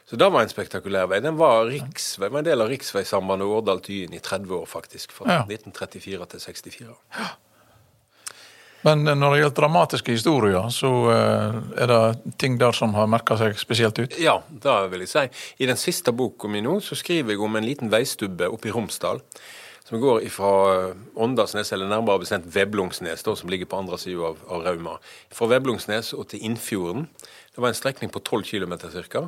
Så 0.06 0.16
det 0.16 0.28
var 0.30 0.44
en 0.44 0.50
spektakulær 0.52 1.08
vei. 1.10 1.18
Den 1.24 1.34
var, 1.40 1.64
riksvei, 1.66 2.28
var 2.30 2.44
en 2.44 2.46
del 2.46 2.62
av 2.62 2.70
riksveisambandet 2.70 3.50
Årdal-Tyen 3.56 4.14
i 4.14 4.20
30 4.22 4.54
år, 4.54 4.68
faktisk. 4.70 5.10
Fra 5.16 5.26
Ja. 5.26 5.40
1934 5.42 6.28
til 6.30 6.44
64. 6.44 6.94
Men 8.84 9.04
når 9.06 9.32
det 9.32 9.38
gjelder 9.40 9.56
dramatiske 9.56 10.14
historier, 10.14 10.68
så 10.74 10.90
eh, 11.12 11.60
er 11.82 11.90
det 11.90 12.34
ting 12.40 12.58
der 12.60 12.76
som 12.76 12.94
har 12.94 13.08
merka 13.10 13.38
seg 13.40 13.56
spesielt 13.58 13.98
ut? 13.98 14.18
Ja, 14.22 14.38
det 14.48 14.76
vil 14.92 15.06
jeg 15.06 15.12
si. 15.12 15.24
I 15.62 15.70
den 15.70 15.80
siste 15.80 16.14
boka 16.14 16.50
mi 16.50 16.62
nå 16.64 16.78
så 16.84 16.98
skriver 16.98 17.34
jeg 17.34 17.42
om 17.42 17.56
en 17.58 17.66
liten 17.66 17.90
veistubbe 17.92 18.50
oppe 18.52 18.70
i 18.70 18.74
Romsdal. 18.74 19.22
Som 19.86 20.00
går 20.02 20.24
fra 20.34 20.52
Åndalsnes, 21.14 21.68
eller 21.72 21.86
nærmere 21.86 22.24
bestemt 22.24 22.48
Veblungsnes, 22.50 23.22
da, 23.22 23.36
som 23.38 23.50
ligger 23.52 23.68
på 23.70 23.78
andre 23.78 23.98
sida 24.02 24.32
av, 24.32 24.40
av 24.50 24.64
Rauma. 24.66 24.96
Fra 25.30 25.46
Veblungsnes 25.52 26.10
og 26.16 26.26
til 26.32 26.42
Innfjorden. 26.48 27.06
Det 27.56 27.62
var 27.62 27.68
en 27.72 27.74
strekning 27.74 28.10
på 28.12 28.20
12 28.20 28.42
km 28.42 28.74
ca. 28.78 29.20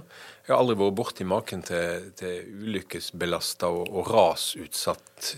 Jeg 0.44 0.52
har 0.52 0.58
aldri 0.58 0.74
vært 0.76 0.96
borti 0.98 1.24
maken 1.24 1.62
til, 1.64 2.10
til 2.12 2.66
ulykkesbelasta 2.68 3.70
og, 3.72 3.88
og 3.88 4.10
rasutsatt 4.12 5.30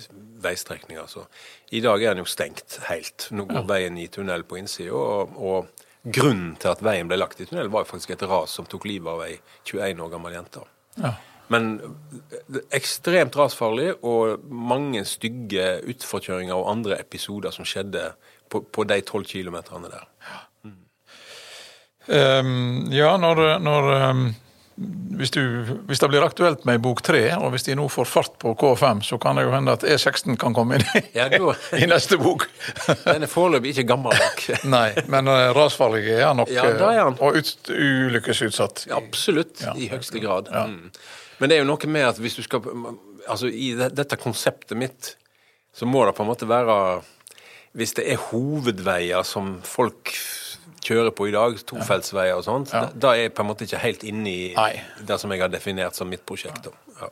veistrekning. 0.42 0.98
Altså. 0.98 1.22
I 1.70 1.84
dag 1.84 2.02
er 2.02 2.16
den 2.16 2.24
jo 2.24 2.32
stengt 2.32 2.80
helt. 2.88 3.28
Nå 3.30 3.46
går 3.46 3.68
veien 3.70 3.94
i 3.94 4.08
tunnel 4.10 4.42
på 4.42 4.58
innsida, 4.58 4.90
og, 4.90 5.38
og 5.38 6.10
grunnen 6.18 6.56
til 6.58 6.72
at 6.72 6.82
veien 6.82 7.06
ble 7.06 7.20
lagt 7.20 7.38
i 7.38 7.46
tunnel, 7.46 7.70
var 7.70 7.86
faktisk 7.86 8.16
et 8.16 8.26
ras 8.26 8.58
som 8.58 8.66
tok 8.66 8.90
livet 8.90 9.14
av 9.14 9.22
ei 9.28 9.36
21 9.70 10.02
år 10.02 10.10
gammel 10.16 10.34
jente. 10.40 10.66
Ja. 10.98 11.14
Men 11.54 11.72
eh, 11.78 12.60
ekstremt 12.74 13.38
rasfarlig, 13.38 13.92
og 14.02 14.50
mange 14.50 15.06
stygge 15.06 15.76
utforkjøringer 15.94 16.58
og 16.58 16.74
andre 16.74 16.98
episoder 16.98 17.54
som 17.54 17.62
skjedde 17.62 18.08
på, 18.50 18.64
på 18.66 18.90
de 18.90 18.98
tolv 19.06 19.30
kilometerne 19.30 19.94
der. 19.94 20.10
Ehm, 22.08 22.88
ja, 22.92 23.16
når, 23.20 23.58
når 23.60 23.88
um, 24.10 24.22
hvis, 25.20 25.30
du, 25.34 25.40
hvis 25.88 26.00
det 26.00 26.08
blir 26.08 26.24
aktuelt 26.24 26.64
med 26.64 26.80
bok 26.82 27.02
tre, 27.04 27.20
og 27.36 27.50
hvis 27.52 27.66
de 27.68 27.74
nå 27.76 27.84
får 27.92 28.08
fart 28.08 28.38
på 28.40 28.54
K5, 28.58 29.02
så 29.04 29.18
kan 29.20 29.36
det 29.36 29.44
jo 29.44 29.52
hende 29.52 29.74
at 29.76 29.84
E16 29.84 30.38
kan 30.40 30.54
komme 30.56 30.78
inn 30.78 30.86
i, 30.96 31.02
Ja, 31.18 31.26
i 31.82 31.86
neste 31.90 32.16
bok. 32.20 32.46
Den 33.04 33.26
er 33.26 33.30
foreløpig 33.30 33.74
ikke 33.74 33.86
gammel 33.92 34.16
nok. 34.16 34.44
Nei, 34.76 34.88
men 35.12 35.28
uh, 35.28 35.50
rasfarlig 35.56 36.06
er 36.16 36.24
han 36.30 36.40
nok. 36.40 36.50
Ja, 36.54 36.64
er 36.72 37.02
han. 37.04 37.18
eh, 37.18 37.24
Og 37.28 37.36
ut, 37.40 37.70
ulykkesutsatt. 37.76 38.86
Absolutt, 38.96 39.60
Ja. 39.66 39.76
i 39.76 39.90
høyeste 39.92 40.22
grad. 40.24 40.48
Mm. 40.50 40.90
Men 41.40 41.48
det 41.52 41.56
er 41.56 41.64
jo 41.64 41.70
noe 41.70 41.88
med 41.92 42.08
at 42.14 42.18
hvis 42.20 42.36
du 42.40 42.44
skal 42.46 42.64
Altså, 43.30 43.50
i 43.52 43.74
det, 43.76 43.90
dette 43.94 44.16
konseptet 44.16 44.78
mitt, 44.80 45.10
så 45.76 45.84
må 45.86 46.00
det 46.08 46.14
på 46.16 46.24
en 46.24 46.30
måte 46.32 46.46
være 46.48 46.74
Hvis 47.76 47.92
det 47.98 48.06
er 48.10 48.16
hovedveier 48.30 49.22
som 49.28 49.58
folk 49.62 50.10
kjører 50.84 51.14
på 51.16 51.28
i 51.28 51.34
dag, 51.34 51.56
tofeltsveier 51.66 52.38
og 52.38 52.44
sånt, 52.46 52.72
Ja. 52.72 52.88
da, 52.94 53.14
er 53.14 53.28
jeg 53.28 53.34
på 53.34 53.44
en 53.44 53.50
måte 53.50 53.66
ikke 53.66 53.80
helt 53.82 54.04
inne 54.04 54.30
i 54.30 54.52
Nei. 54.56 54.82
det 55.06 55.20
som 55.20 55.30
jeg 55.32 55.40
har 55.40 55.52
definert 55.52 55.94
som 55.98 56.08
mitt 56.08 56.24
prosjekt. 56.26 56.70
Ja. 57.00 57.10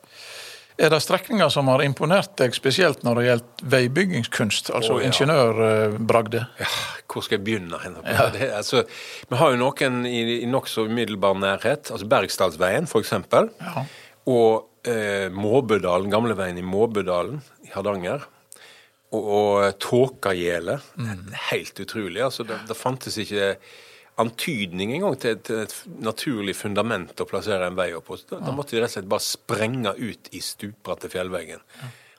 Er 0.78 0.92
det 0.92 1.00
strekninger 1.02 1.48
som 1.50 1.66
har 1.72 1.82
imponert 1.82 2.36
deg 2.38 2.54
spesielt 2.54 3.02
når 3.02 3.18
det 3.18 3.24
gjelder 3.26 3.64
veibyggingskunst, 3.72 4.70
altså 4.70 4.94
oh, 4.94 5.00
ja. 5.02 5.08
ingeniørbragde? 5.10 6.44
Ja, 6.60 6.68
hvor 7.10 7.24
skal 7.26 7.40
jeg 7.40 7.44
begynne? 7.48 7.80
Ja. 8.06 8.28
Det, 8.30 8.50
altså, 8.54 8.84
vi 9.28 9.40
har 9.40 9.50
jo 9.50 9.58
noen 9.58 10.04
i, 10.06 10.20
i 10.44 10.46
nokså 10.46 10.86
umiddelbar 10.86 11.34
nærhet. 11.34 11.90
altså 11.90 12.06
Bergsdalsveien, 12.06 12.86
f.eks. 12.86 13.10
Ja. 13.10 13.84
Og 14.30 14.86
eh, 14.86 15.26
Måbødalen, 15.34 16.12
gamleveien 16.14 16.62
i 16.62 16.62
Måbødalen 16.62 17.42
i 17.66 17.74
Hardanger. 17.74 18.28
Og, 19.16 19.28
og 19.38 19.78
Tåkagjelet. 19.80 20.90
Helt 21.50 21.80
utrolig. 21.80 22.22
altså 22.22 22.44
det, 22.44 22.58
det 22.68 22.76
fantes 22.76 23.16
ikke 23.22 23.54
antydning 24.18 24.92
engang 24.96 25.14
til, 25.20 25.38
til 25.46 25.62
et 25.62 25.74
naturlig 26.02 26.56
fundament 26.58 27.20
å 27.22 27.26
plassere 27.28 27.68
en 27.70 27.78
vei 27.78 27.92
oppå. 27.96 28.18
Så 28.18 28.34
Da, 28.34 28.40
da 28.48 28.54
måtte 28.54 28.74
de 28.74 28.82
rett 28.82 28.90
og 28.90 28.96
slett 28.96 29.10
bare 29.12 29.24
sprenge 29.24 29.94
ut 29.94 30.30
i 30.34 30.42
stupbratte 30.42 31.10
fjellveggen. 31.12 31.62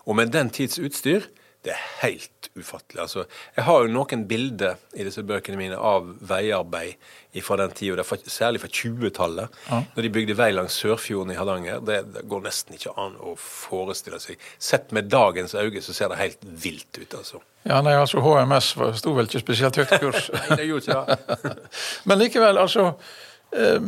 Og 0.07 0.17
med 0.17 0.31
den 0.33 0.49
tids 0.55 0.79
utstyr 0.81 1.27
det 1.65 1.73
er 1.73 1.79
helt 2.01 2.47
ufattelig. 2.55 3.01
altså. 3.01 3.25
Jeg 3.55 3.65
har 3.67 3.81
jo 3.83 3.91
noen 3.91 4.21
bilder 4.27 4.77
i 4.95 5.03
disse 5.03 5.23
bøkene 5.27 5.59
mine 5.59 5.75
av 5.75 6.07
veiarbeid 6.29 6.95
fra 7.43 7.57
den 7.59 7.73
tida, 7.75 8.03
særlig 8.31 8.61
fra 8.63 8.69
20-tallet. 8.71 9.57
Når 9.69 10.05
de 10.05 10.11
bygde 10.15 10.37
vei 10.39 10.49
langs 10.55 10.77
Sørfjorden 10.79 11.33
i 11.33 11.37
Hardanger. 11.37 11.81
Det, 11.85 11.99
det 12.15 12.23
går 12.31 12.45
nesten 12.47 12.77
ikke 12.77 12.95
an 12.99 13.17
å 13.19 13.35
forestille 13.39 14.21
seg. 14.23 14.39
Sett 14.55 14.93
med 14.95 15.11
dagens 15.11 15.55
øyne 15.59 15.83
så 15.83 15.95
ser 15.95 16.13
det 16.13 16.21
helt 16.21 16.47
vilt 16.63 17.01
ut, 17.01 17.17
altså. 17.19 17.43
Ja, 17.67 17.81
nei, 17.83 17.97
altså 17.99 18.23
HMS 18.23 18.71
sto 19.01 19.13
vel 19.17 19.27
ikke 19.27 19.43
spesielt 19.43 19.81
høyt 19.81 19.97
kurs. 19.99 20.29
Nei, 20.37 20.61
det 20.61 20.69
gjorde 20.69 20.95
ikke 20.95 21.17
det. 21.43 21.51
Men 22.07 22.21
likevel, 22.21 22.59
altså 22.61 22.85
eh, 23.51 23.83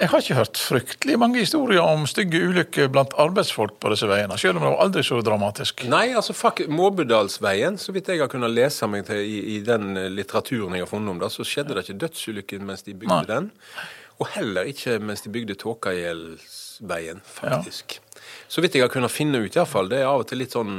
Jeg 0.00 0.10
har 0.10 0.22
ikke 0.24 0.36
hørt 0.36 0.58
fryktelig 0.58 1.16
mange 1.22 1.38
historier 1.38 1.84
om 1.84 2.02
stygge 2.10 2.40
ulykker 2.42 2.88
blant 2.90 3.12
arbeidsfolk 3.20 3.76
på 3.82 3.92
disse 3.92 4.08
veiene, 4.10 4.36
selv 4.40 4.58
om 4.58 4.64
det 4.64 4.72
var 4.72 4.82
aldri 4.82 5.04
så 5.06 5.20
dramatisk. 5.22 5.84
Nei, 5.90 6.08
altså 6.18 6.34
fuck, 6.34 6.64
Måbudalsveien, 6.66 7.78
så 7.78 7.94
vidt 7.94 8.10
jeg 8.10 8.22
har 8.22 8.30
kunnet 8.32 8.50
lese 8.50 8.88
meg 8.90 9.06
til 9.06 9.22
i, 9.22 9.36
i 9.54 9.60
den 9.64 9.94
eh, 10.00 10.10
litteraturen 10.10 10.74
jeg 10.74 10.86
har 10.86 10.90
funnet 10.90 11.14
om 11.14 11.22
det, 11.22 11.30
så 11.30 11.46
skjedde 11.46 11.76
det 11.76 11.86
ikke 11.86 12.00
dødsulykker 12.02 12.66
mens 12.66 12.82
de 12.86 12.96
bygde 12.96 13.20
Nei. 13.20 13.28
den. 13.30 13.50
Og 14.18 14.30
heller 14.34 14.70
ikke 14.70 14.98
mens 15.02 15.22
de 15.22 15.30
bygde 15.34 15.58
Tåkagjeldsveien, 15.62 17.22
faktisk. 17.26 18.00
Så 18.50 18.62
vidt 18.62 18.74
jeg 18.74 18.84
har 18.84 18.92
kunnet 18.92 19.14
finne 19.14 19.40
ut, 19.42 19.54
iallfall. 19.54 19.90
Det 19.90 20.02
er 20.02 20.10
av 20.10 20.24
og 20.24 20.28
til 20.30 20.42
litt 20.42 20.54
sånn 20.54 20.74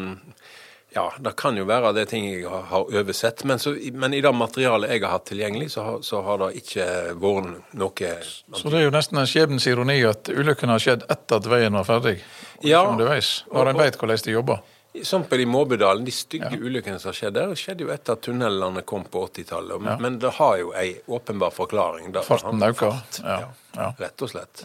Ja, 0.96 1.10
det 1.20 1.34
kan 1.36 1.58
jo 1.60 1.66
være 1.68 1.90
det 1.98 2.06
ting 2.08 2.24
jeg 2.30 2.46
har, 2.48 2.86
oversett, 2.88 3.44
men, 3.44 3.60
så, 3.60 3.74
men 4.00 4.14
i 4.16 4.22
det 4.24 4.32
materialet 4.32 4.94
jeg 4.94 5.02
har 5.04 5.12
hatt 5.18 5.26
tilgjengelig, 5.28 5.68
så 5.74 5.84
har, 5.84 5.98
så 6.08 6.22
har 6.24 6.40
det 6.40 6.62
ikke 6.62 6.86
vært 7.20 7.74
noe 7.76 8.12
Så 8.56 8.72
det 8.72 8.80
er 8.80 8.86
jo 8.86 8.94
nesten 8.96 9.20
en 9.20 9.28
skjebnens 9.28 9.68
ironi 9.68 9.98
at 10.08 10.32
ulykken 10.32 10.72
har 10.72 10.80
skjedd 10.80 11.04
etter 11.12 11.42
at 11.42 11.50
veien 11.52 11.76
var 11.76 11.84
ferdig. 11.90 12.16
Og 12.62 12.70
Ja. 12.70 12.86
underveis, 12.88 13.44
når 13.52 13.74
en 13.74 13.82
vet 13.84 14.00
hvordan 14.00 14.24
de 14.24 14.38
jobber. 14.38 14.64
Som 15.04 15.26
på 15.28 15.36
de 15.36 15.46
Måbødalen, 15.46 16.06
de 16.08 16.12
stygge 16.16 16.56
ulykkene 16.56 17.00
som 17.04 17.10
har 17.12 17.18
skjedd 17.20 17.36
der, 17.36 17.52
skjedde 17.60 17.84
jo 17.84 17.92
etter 17.92 18.16
at 18.16 18.22
tunnelene 18.24 18.86
kom 18.88 19.04
på 19.04 19.26
80-tallet. 19.28 19.82
Men, 19.82 20.02
men 20.02 20.20
det 20.24 20.32
har 20.38 20.58
jo 20.62 20.72
ei 20.80 20.94
åpenbar 21.12 21.52
forklaring. 21.52 22.14
Det 22.16 22.24
Farten 22.24 22.64
øker. 22.64 23.02
Ja, 23.20 23.42
ja. 23.76 23.90
Rett 24.00 24.24
og 24.24 24.32
slett. 24.32 24.64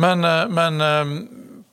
Men, 0.00 0.24
eh, 0.24 0.48
men 0.48 0.80
eh, 0.80 1.12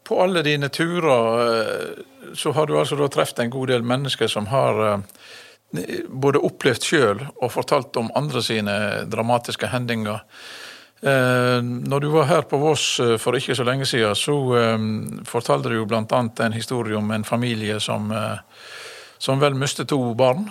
på 0.04 0.20
alle 0.24 0.44
dine 0.44 0.68
turer 0.70 1.46
eh, 1.46 2.04
så 2.36 2.52
har 2.54 2.66
du 2.68 2.76
altså 2.80 2.96
da 3.00 3.08
truffet 3.12 3.40
en 3.46 3.50
god 3.54 3.68
del 3.72 3.84
mennesker 3.88 4.28
som 4.32 4.46
har 4.52 4.80
eh, 4.86 5.00
både 6.10 6.40
opplevd 6.44 6.84
sjøl 6.88 7.26
og 7.42 7.52
fortalt 7.52 7.98
om 7.98 8.12
andre 8.16 8.42
sine 8.46 8.76
dramatiske 9.12 9.68
hendinger. 9.72 10.22
Eh, 11.06 11.60
Når 11.62 12.00
du 12.02 12.10
var 12.14 12.26
her 12.30 12.42
på 12.50 12.58
Voss 12.62 13.00
eh, 13.04 13.16
for 13.22 13.36
ikke 13.38 13.56
så 13.56 13.66
lenge 13.68 13.86
siden, 13.86 14.16
så 14.16 14.36
fortalte 15.28 15.70
du 15.70 15.76
jo 15.82 15.88
annet 15.92 16.40
en 16.40 16.54
historie 16.56 16.96
om 16.98 17.12
en 17.12 17.24
familie 17.28 17.80
som, 17.80 18.12
som 19.18 19.40
vel 19.44 19.54
mistet 19.60 19.88
to 19.92 20.14
barn. 20.16 20.48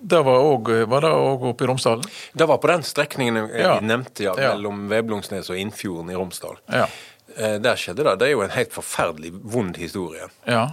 Det 0.00 0.18
var, 0.22 0.38
også, 0.44 0.84
var 0.86 1.00
det 1.00 1.10
òg 1.16 1.44
oppe 1.50 1.64
i 1.64 1.68
Romsdalen? 1.70 2.04
Det 2.36 2.46
var 2.46 2.58
på 2.60 2.68
den 2.68 2.82
strekningen 2.84 3.38
jeg 3.48 3.62
Ja. 3.64 3.78
nevnte, 3.80 4.22
Ja. 4.24 4.34
mellom 4.36 4.88
Veblungsnes 4.88 5.48
og 5.50 5.56
Innfjorden 5.56 6.10
i 6.10 6.14
Romsdal. 6.14 6.58
Ja. 6.68 6.86
Eh, 7.38 7.58
der 7.62 7.76
skjedde 7.78 8.02
det. 8.04 8.16
Det 8.18 8.26
er 8.28 8.32
jo 8.34 8.42
en 8.42 8.50
helt 8.50 8.72
forferdelig 8.74 9.32
vond 9.54 9.76
historie. 9.78 10.28
ja. 10.46 10.66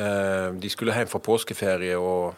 Eh, 0.00 0.52
de 0.56 0.68
skulle 0.70 0.94
hjem 0.94 1.08
fra 1.10 1.18
påskeferie 1.20 1.96
og 1.98 2.34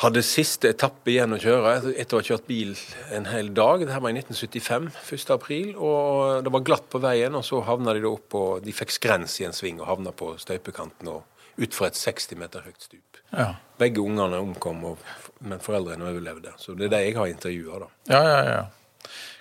hadde 0.00 0.22
siste 0.24 0.70
etappe 0.72 1.12
igjen 1.12 1.34
å 1.36 1.38
kjøre 1.38 1.74
etter- 1.76 1.96
etter 2.00 2.16
å 2.16 2.20
ha 2.22 2.26
kjørt 2.26 2.46
bil 2.48 2.72
en 3.12 3.26
hel 3.28 3.50
dag. 3.54 3.80
Dette 3.84 4.00
var 4.00 4.10
i 4.10 4.14
1975, 4.16 4.88
1. 5.12 5.30
april, 5.34 5.74
og 5.76 6.42
det 6.44 6.52
var 6.52 6.64
glatt 6.64 6.88
på 6.90 7.00
veien. 7.04 7.34
Og 7.36 7.44
så 7.44 7.60
havna 7.66 7.92
de 7.94 8.00
da 8.00 8.08
opp 8.08 8.28
på 8.32 8.62
De 8.64 8.72
fikk 8.72 8.90
skrens 8.96 9.40
i 9.40 9.44
en 9.44 9.52
sving 9.52 9.78
og 9.80 9.86
havna 9.86 10.10
på 10.12 10.32
støypekanten 10.40 11.08
og 11.08 11.22
utfor 11.60 11.86
et 11.90 11.94
60 12.00 12.36
meter 12.40 12.60
høyt 12.64 12.80
stup. 12.80 13.20
ja. 13.36 13.54
Begge 13.78 13.98
ungene 14.02 14.36
omkom, 14.40 14.84
og, 14.84 14.98
men 15.40 15.58
foreldrene 15.58 16.04
overlevde. 16.08 16.52
Så 16.58 16.74
det 16.76 16.86
er 16.86 16.96
det 16.96 17.04
jeg 17.06 17.16
har 17.16 17.26
intervjua, 17.26 17.78
da. 17.80 17.86
Ja, 18.08 18.22
ja, 18.24 18.42
ja. 18.50 18.64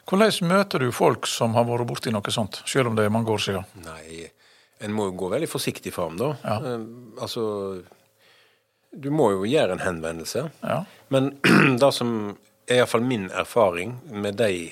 Hvordan 0.09 0.49
møter 0.49 0.81
du 0.81 0.89
folk 0.95 1.27
som 1.29 1.53
har 1.53 1.67
vært 1.67 1.85
borti 1.89 2.11
noe 2.13 2.33
sånt, 2.33 2.63
selv 2.65 2.89
om 2.89 2.95
det 2.97 3.05
er 3.05 3.13
mange 3.13 3.29
år 3.29 3.43
siden? 3.43 3.65
Nei, 3.85 4.25
en 4.81 4.93
må 4.95 5.09
jo 5.09 5.17
gå 5.19 5.29
veldig 5.35 5.49
forsiktig 5.51 5.93
fram, 5.93 6.17
da. 6.17 6.33
Ja. 6.43 6.55
Eh, 6.65 6.85
altså 7.21 7.43
Du 8.89 9.11
må 9.13 9.27
jo 9.35 9.45
gjøre 9.45 9.75
en 9.75 9.83
henvendelse. 9.83 10.47
Ja. 10.65 10.79
Men 11.13 11.35
det 11.81 11.91
som 11.93 12.13
er 12.65 12.81
iallfall 12.81 13.05
min 13.05 13.29
erfaring 13.29 13.99
med 14.09 14.39
de 14.41 14.71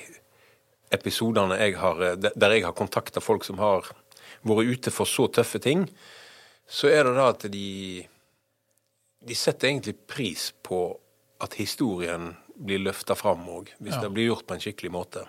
episodene 0.93 1.59
jeg 1.59 1.77
har, 1.77 2.01
eh, 2.01 2.17
der 2.17 2.55
jeg 2.55 2.65
har 2.65 2.73
kontakta 2.77 3.21
folk 3.21 3.45
som 3.45 3.61
har 3.61 3.85
vært 4.47 4.73
ute 4.73 4.93
for 4.93 5.09
så 5.09 5.27
tøffe 5.29 5.61
ting, 5.61 5.85
så 6.65 6.89
er 6.89 7.05
det 7.05 7.17
da 7.17 7.29
at 7.33 7.51
de 7.51 8.07
De 9.27 9.35
setter 9.35 9.67
egentlig 9.67 9.95
pris 10.07 10.53
på 10.63 10.99
at 11.41 11.55
historien 11.57 12.35
blir 12.57 12.79
løfta 12.83 13.15
fram 13.15 13.45
òg, 13.49 13.69
hvis 13.81 13.95
Ja. 13.95 14.01
det 14.01 14.11
blir 14.13 14.27
gjort 14.31 14.47
på 14.47 14.53
en 14.53 14.59
skikkelig 14.63 14.91
måte. 14.91 15.25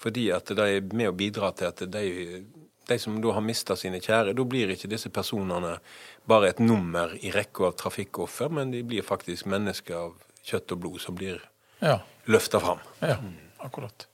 Fordi 0.00 0.30
at 0.32 0.46
det 0.46 0.58
er 0.58 0.80
med 0.96 1.08
å 1.10 1.16
bidra 1.16 1.52
til 1.52 1.66
at 1.68 1.76
de, 1.92 2.44
de 2.88 2.98
som 2.98 3.20
da 3.20 3.32
har 3.36 3.44
mista 3.44 3.76
sine 3.76 4.00
kjære, 4.00 4.34
da 4.34 4.44
blir 4.44 4.72
ikke 4.72 4.88
disse 4.88 5.10
personene 5.12 5.78
bare 6.26 6.48
et 6.48 6.58
nummer 6.60 7.12
i 7.20 7.30
rekka 7.30 7.66
av 7.68 7.76
trafikkoffer, 7.76 8.48
men 8.50 8.70
de 8.70 8.82
blir 8.82 9.02
faktisk 9.02 9.46
mennesker 9.46 9.94
av 9.96 10.14
kjøtt 10.44 10.72
og 10.72 10.80
blod 10.80 11.00
som 11.00 11.14
blir 11.14 11.40
Ja, 11.82 11.98
løfta 12.26 12.60
fram. 12.60 12.78
ja 13.00 13.16
akkurat. 13.60 14.06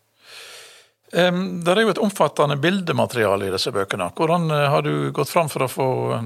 Det 1.10 1.68
er 1.70 1.80
jo 1.82 1.90
et 1.92 1.98
omfattende 2.02 2.56
bildemateriale 2.58 3.46
i 3.46 3.50
disse 3.54 3.70
bøkene. 3.72 4.10
Hvordan 4.18 4.50
eh, 4.50 4.68
har 4.68 4.82
du 4.82 5.12
gått 5.14 5.30
fram 5.30 5.48
for 5.48 5.62
å 5.62 5.68
få 5.70 5.86
uh, 6.14 6.24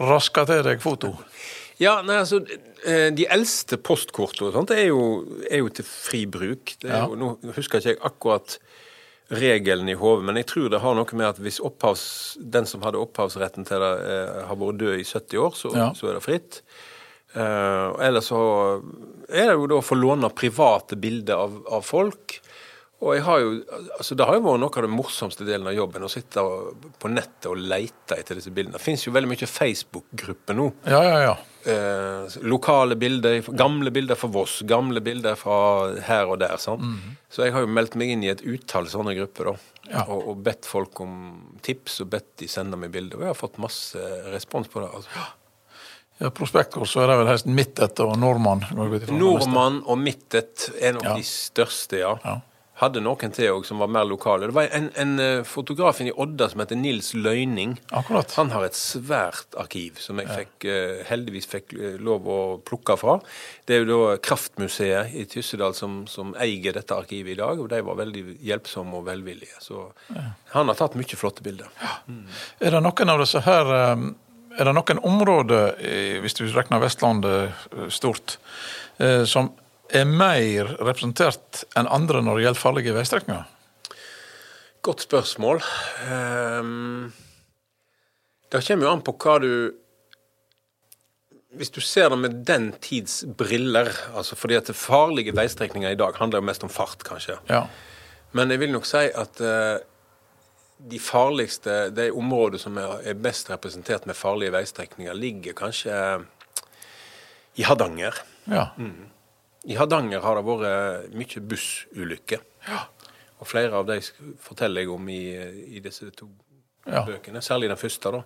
raska 0.00 0.46
til 0.48 0.62
deg 0.64 0.80
foto? 0.80 1.12
Ja, 1.78 2.00
nei, 2.02 2.16
altså, 2.24 2.40
eh, 2.84 3.08
De 3.14 3.26
eldste 3.30 3.76
postkortene 3.78 4.48
og 4.48 4.54
sånt 4.56 4.72
er 4.74 4.88
jo, 4.88 5.00
er 5.50 5.58
jo 5.62 5.68
til 5.68 5.84
fri 5.86 6.24
bruk. 6.26 6.74
Det 6.82 6.90
Ja. 6.90 7.04
jo, 7.06 7.14
nå 7.16 7.54
husker 7.54 7.78
ikke 7.78 7.94
jeg 7.94 8.00
akkurat 8.02 8.58
regelen 9.30 9.88
i 9.92 9.94
hodet, 9.94 10.24
men 10.24 10.36
jeg 10.40 10.46
tror 10.46 10.70
det 10.72 10.80
har 10.80 10.94
noe 10.96 11.12
med 11.12 11.26
at 11.28 11.36
hvis 11.38 11.60
opphavs, 11.60 12.38
den 12.40 12.64
som 12.66 12.80
hadde 12.82 12.96
opphavsretten 12.98 13.66
til 13.68 13.78
det, 13.84 13.92
eh, 14.08 14.46
har 14.48 14.56
vært 14.56 14.78
død 14.80 14.98
i 14.98 15.04
70 15.04 15.36
år, 15.38 15.52
så, 15.54 15.74
Ja. 15.76 15.90
så 15.92 16.08
er 16.08 16.14
det 16.14 16.22
fritt. 16.24 16.62
Eh, 17.36 18.06
ellers 18.08 18.28
så 18.30 18.82
er 19.28 19.46
det 19.46 19.54
jo 19.58 19.66
da 19.66 19.74
å 19.76 19.84
få 19.84 20.00
låne 20.00 20.30
private 20.34 20.96
bilder 20.96 21.34
av, 21.36 21.62
av 21.70 21.84
folk. 21.84 22.40
Og 22.98 23.12
jeg 23.14 23.22
har 23.22 23.38
jo, 23.38 23.50
altså 23.94 24.16
Det 24.18 24.26
har 24.26 24.34
jo 24.34 24.40
vært 24.42 24.58
noe 24.58 24.74
av 24.74 24.82
den 24.88 24.90
morsomste 24.90 25.44
delen 25.46 25.68
av 25.70 25.74
jobben, 25.76 26.02
å 26.02 26.08
sitte 26.10 26.42
på 26.98 27.10
nettet 27.12 27.46
og 27.46 27.60
lete 27.60 28.16
etter 28.18 28.34
disse 28.40 28.50
bildene. 28.50 28.74
Det 28.74 28.82
finnes 28.82 29.04
jo 29.06 29.12
veldig 29.14 29.30
mye 29.30 29.46
Facebook-grupper 29.52 30.56
nå. 30.58 30.66
Ja, 30.90 31.02
ja, 31.06 31.20
ja. 31.22 31.36
Eh, 31.68 32.36
lokale 32.48 32.96
bilder, 32.98 33.38
gamle 33.54 33.92
bilder 33.94 34.18
fra 34.18 34.30
Voss, 34.34 34.62
gamle 34.66 35.02
bilder 35.04 35.38
fra 35.38 35.58
her 36.08 36.26
og 36.32 36.40
der. 36.42 36.56
sant? 36.58 36.82
Så 37.30 37.44
jeg 37.46 37.54
har 37.54 37.62
jo 37.62 37.70
meldt 37.70 37.94
meg 38.00 38.10
inn 38.16 38.24
i 38.26 38.32
et 38.32 38.42
utall 38.42 38.90
sånne 38.90 39.14
grupper, 39.18 39.52
da. 39.52 39.56
Ja. 39.92 40.02
Og, 40.10 40.32
og 40.32 40.42
bedt 40.50 40.66
folk 40.66 40.98
om 41.04 41.14
tips, 41.62 42.00
og 42.02 42.10
bedt 42.16 42.32
de 42.42 42.48
sende 42.50 42.76
meg 42.80 42.90
bilder. 42.94 43.20
Og 43.20 43.28
jeg 43.28 43.34
har 43.34 43.38
fått 43.38 43.62
masse 43.62 44.02
respons 44.34 44.66
på 44.74 44.82
det. 44.82 44.90
altså. 44.98 45.28
ja 46.24 46.30
Prospektor 46.34 46.82
så 46.90 47.04
er 47.04 47.12
det 47.12 47.20
vel 47.22 47.30
helst 47.30 47.46
Midtet 47.46 48.00
og 48.02 48.16
Nordmann. 48.18 48.64
Nordmann 48.74 49.84
og 49.86 49.98
Midtet 50.02 50.70
er 50.82 50.98
nok 50.98 51.04
Ja. 51.06 51.14
de 51.14 51.22
største, 51.22 52.02
ja. 52.02 52.16
Ja. 52.26 52.40
Hadde 52.78 53.00
noen 53.02 53.32
til 53.34 53.50
òg 53.50 53.64
som 53.66 53.80
var 53.82 53.90
mer 53.90 54.06
lokale. 54.06 54.46
Det 54.46 54.54
var 54.54 54.68
en, 54.76 54.86
en 55.02 55.14
eh, 55.22 55.40
fotograf 55.46 55.98
i 56.04 56.12
Odda 56.14 56.46
som 56.52 56.62
heter 56.62 56.78
Nils 56.78 57.10
Løyning. 57.16 57.74
Akkurat. 57.90 58.30
Han 58.38 58.52
har 58.54 58.68
et 58.68 58.78
svært 58.78 59.58
arkiv 59.58 59.98
som 60.02 60.20
jeg 60.22 60.30
fikk, 60.30 60.68
eh, 60.70 61.00
heldigvis 61.08 61.50
fikk 61.50 61.74
eh, 61.74 61.98
lov 61.98 62.30
å 62.30 62.38
plukke 62.62 62.94
fra. 63.00 63.18
Det 63.66 63.74
er 63.74 63.82
jo 63.82 63.90
da 63.90 64.14
Kraftmuseet 64.22 65.18
i 65.18 65.26
Tyssedal 65.26 65.74
som, 65.74 66.04
som 66.10 66.36
eier 66.38 66.78
dette 66.78 66.94
arkivet 66.94 67.34
i 67.34 67.40
dag, 67.42 67.58
og 67.58 67.66
de 67.74 67.82
var 67.82 67.98
veldig 67.98 68.24
hjelpsomme 68.46 69.00
og 69.00 69.08
velvillige. 69.10 69.58
Så 69.64 69.88
han 70.54 70.70
har 70.70 70.78
tatt 70.78 70.94
mye 70.98 71.18
flotte 71.18 71.42
bilder. 71.42 71.70
Er 72.62 72.78
det 72.78 72.84
noen 72.84 73.14
av 73.14 73.26
disse 73.26 73.42
her 73.42 73.74
Er 74.58 74.66
det 74.66 74.72
noen 74.74 74.98
områder, 75.06 75.78
hvis 76.22 76.34
du 76.34 76.44
regner 76.50 76.80
Vestlandet 76.82 77.90
stort, 77.94 78.38
som 79.30 79.52
er 79.88 80.04
mer 80.08 80.74
representert 80.82 81.64
enn 81.78 81.88
andre 81.90 82.20
når 82.24 82.38
det 82.38 82.44
gjelder 82.44 82.60
farlige 82.60 82.94
veistrekninger? 82.96 83.44
Godt 84.84 85.04
spørsmål. 85.06 85.60
Ehm, 86.06 87.12
det 88.52 88.62
kommer 88.66 88.86
jo 88.86 88.92
an 88.92 89.04
på 89.04 89.16
hva 89.18 89.38
du 89.42 89.52
Hvis 91.58 91.70
du 91.72 91.80
ser 91.80 92.10
det 92.12 92.18
med 92.20 92.34
den 92.44 92.74
tids 92.84 93.24
briller, 93.24 93.88
altså 94.14 94.36
fordi 94.36 94.54
at 94.54 94.68
farlige 94.76 95.32
veistrekninger 95.32 95.90
i 95.90 95.96
dag 95.96 96.12
handler 96.20 96.42
jo 96.42 96.44
mest 96.44 96.62
om 96.62 96.68
fart, 96.68 97.00
kanskje. 97.02 97.38
Ja. 97.48 97.62
Men 98.36 98.50
jeg 98.50 98.60
vil 98.60 98.70
nok 98.70 98.84
si 98.86 99.00
at 99.08 99.40
eh, 99.40 99.80
de 100.92 101.00
farligste, 101.00 101.88
de 101.96 102.10
områdene 102.12 102.60
som 102.60 102.76
er, 102.76 103.00
er 103.00 103.14
best 103.16 103.48
representert 103.50 104.06
med 104.06 104.14
farlige 104.14 104.52
veistrekninger, 104.52 105.16
ligger 105.16 105.56
kanskje 105.56 105.96
i 107.56 107.64
Hardanger. 107.64 108.20
ja. 108.46 108.68
I 109.68 109.76
Hardanger 109.76 110.22
har 110.24 110.38
det 110.38 110.44
vært 110.48 111.14
mye 111.18 111.42
bussulykker. 111.50 112.40
Og 113.38 113.46
flere 113.46 113.76
av 113.78 113.86
de 113.86 114.00
forteller 114.42 114.82
jeg 114.86 114.90
om 114.94 115.08
i, 115.12 115.20
i 115.78 115.82
disse 115.84 116.08
to 116.16 116.28
Ja. 116.88 117.02
bøkene. 117.04 117.42
Særlig 117.44 117.68
den 117.68 117.76
første, 117.76 118.10
da. 118.14 118.22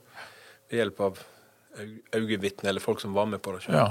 Ved 0.70 0.78
hjelp 0.78 1.00
av 1.02 1.18
øyevitner 2.14 2.68
eller 2.70 2.80
folk 2.84 3.00
som 3.02 3.14
var 3.16 3.26
med 3.26 3.40
på 3.42 3.52
det 3.56 3.64
ja. 3.72 3.88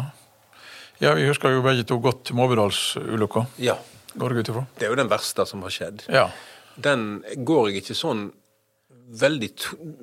Ja, 1.01 1.13
Vi 1.17 1.25
husker 1.27 1.49
jo 1.51 1.61
begge 1.65 1.83
to 1.83 1.97
godt 1.99 2.31
Måbedalsulykka. 2.37 3.45
Ja. 3.57 3.75
går 4.15 4.29
jeg 4.35 4.39
ut 4.45 4.49
ifra. 4.53 4.65
Det 4.77 4.85
er 4.85 4.89
jo 4.93 4.95
den 4.99 5.09
verste 5.09 5.45
som 5.49 5.61
har 5.65 5.69
skjedd. 5.73 6.05
Ja. 6.11 6.29
Den 6.77 7.23
går 7.47 7.69
jeg 7.71 7.81
ikke 7.83 7.95
sånn 7.97 8.29
veldig 9.11 9.49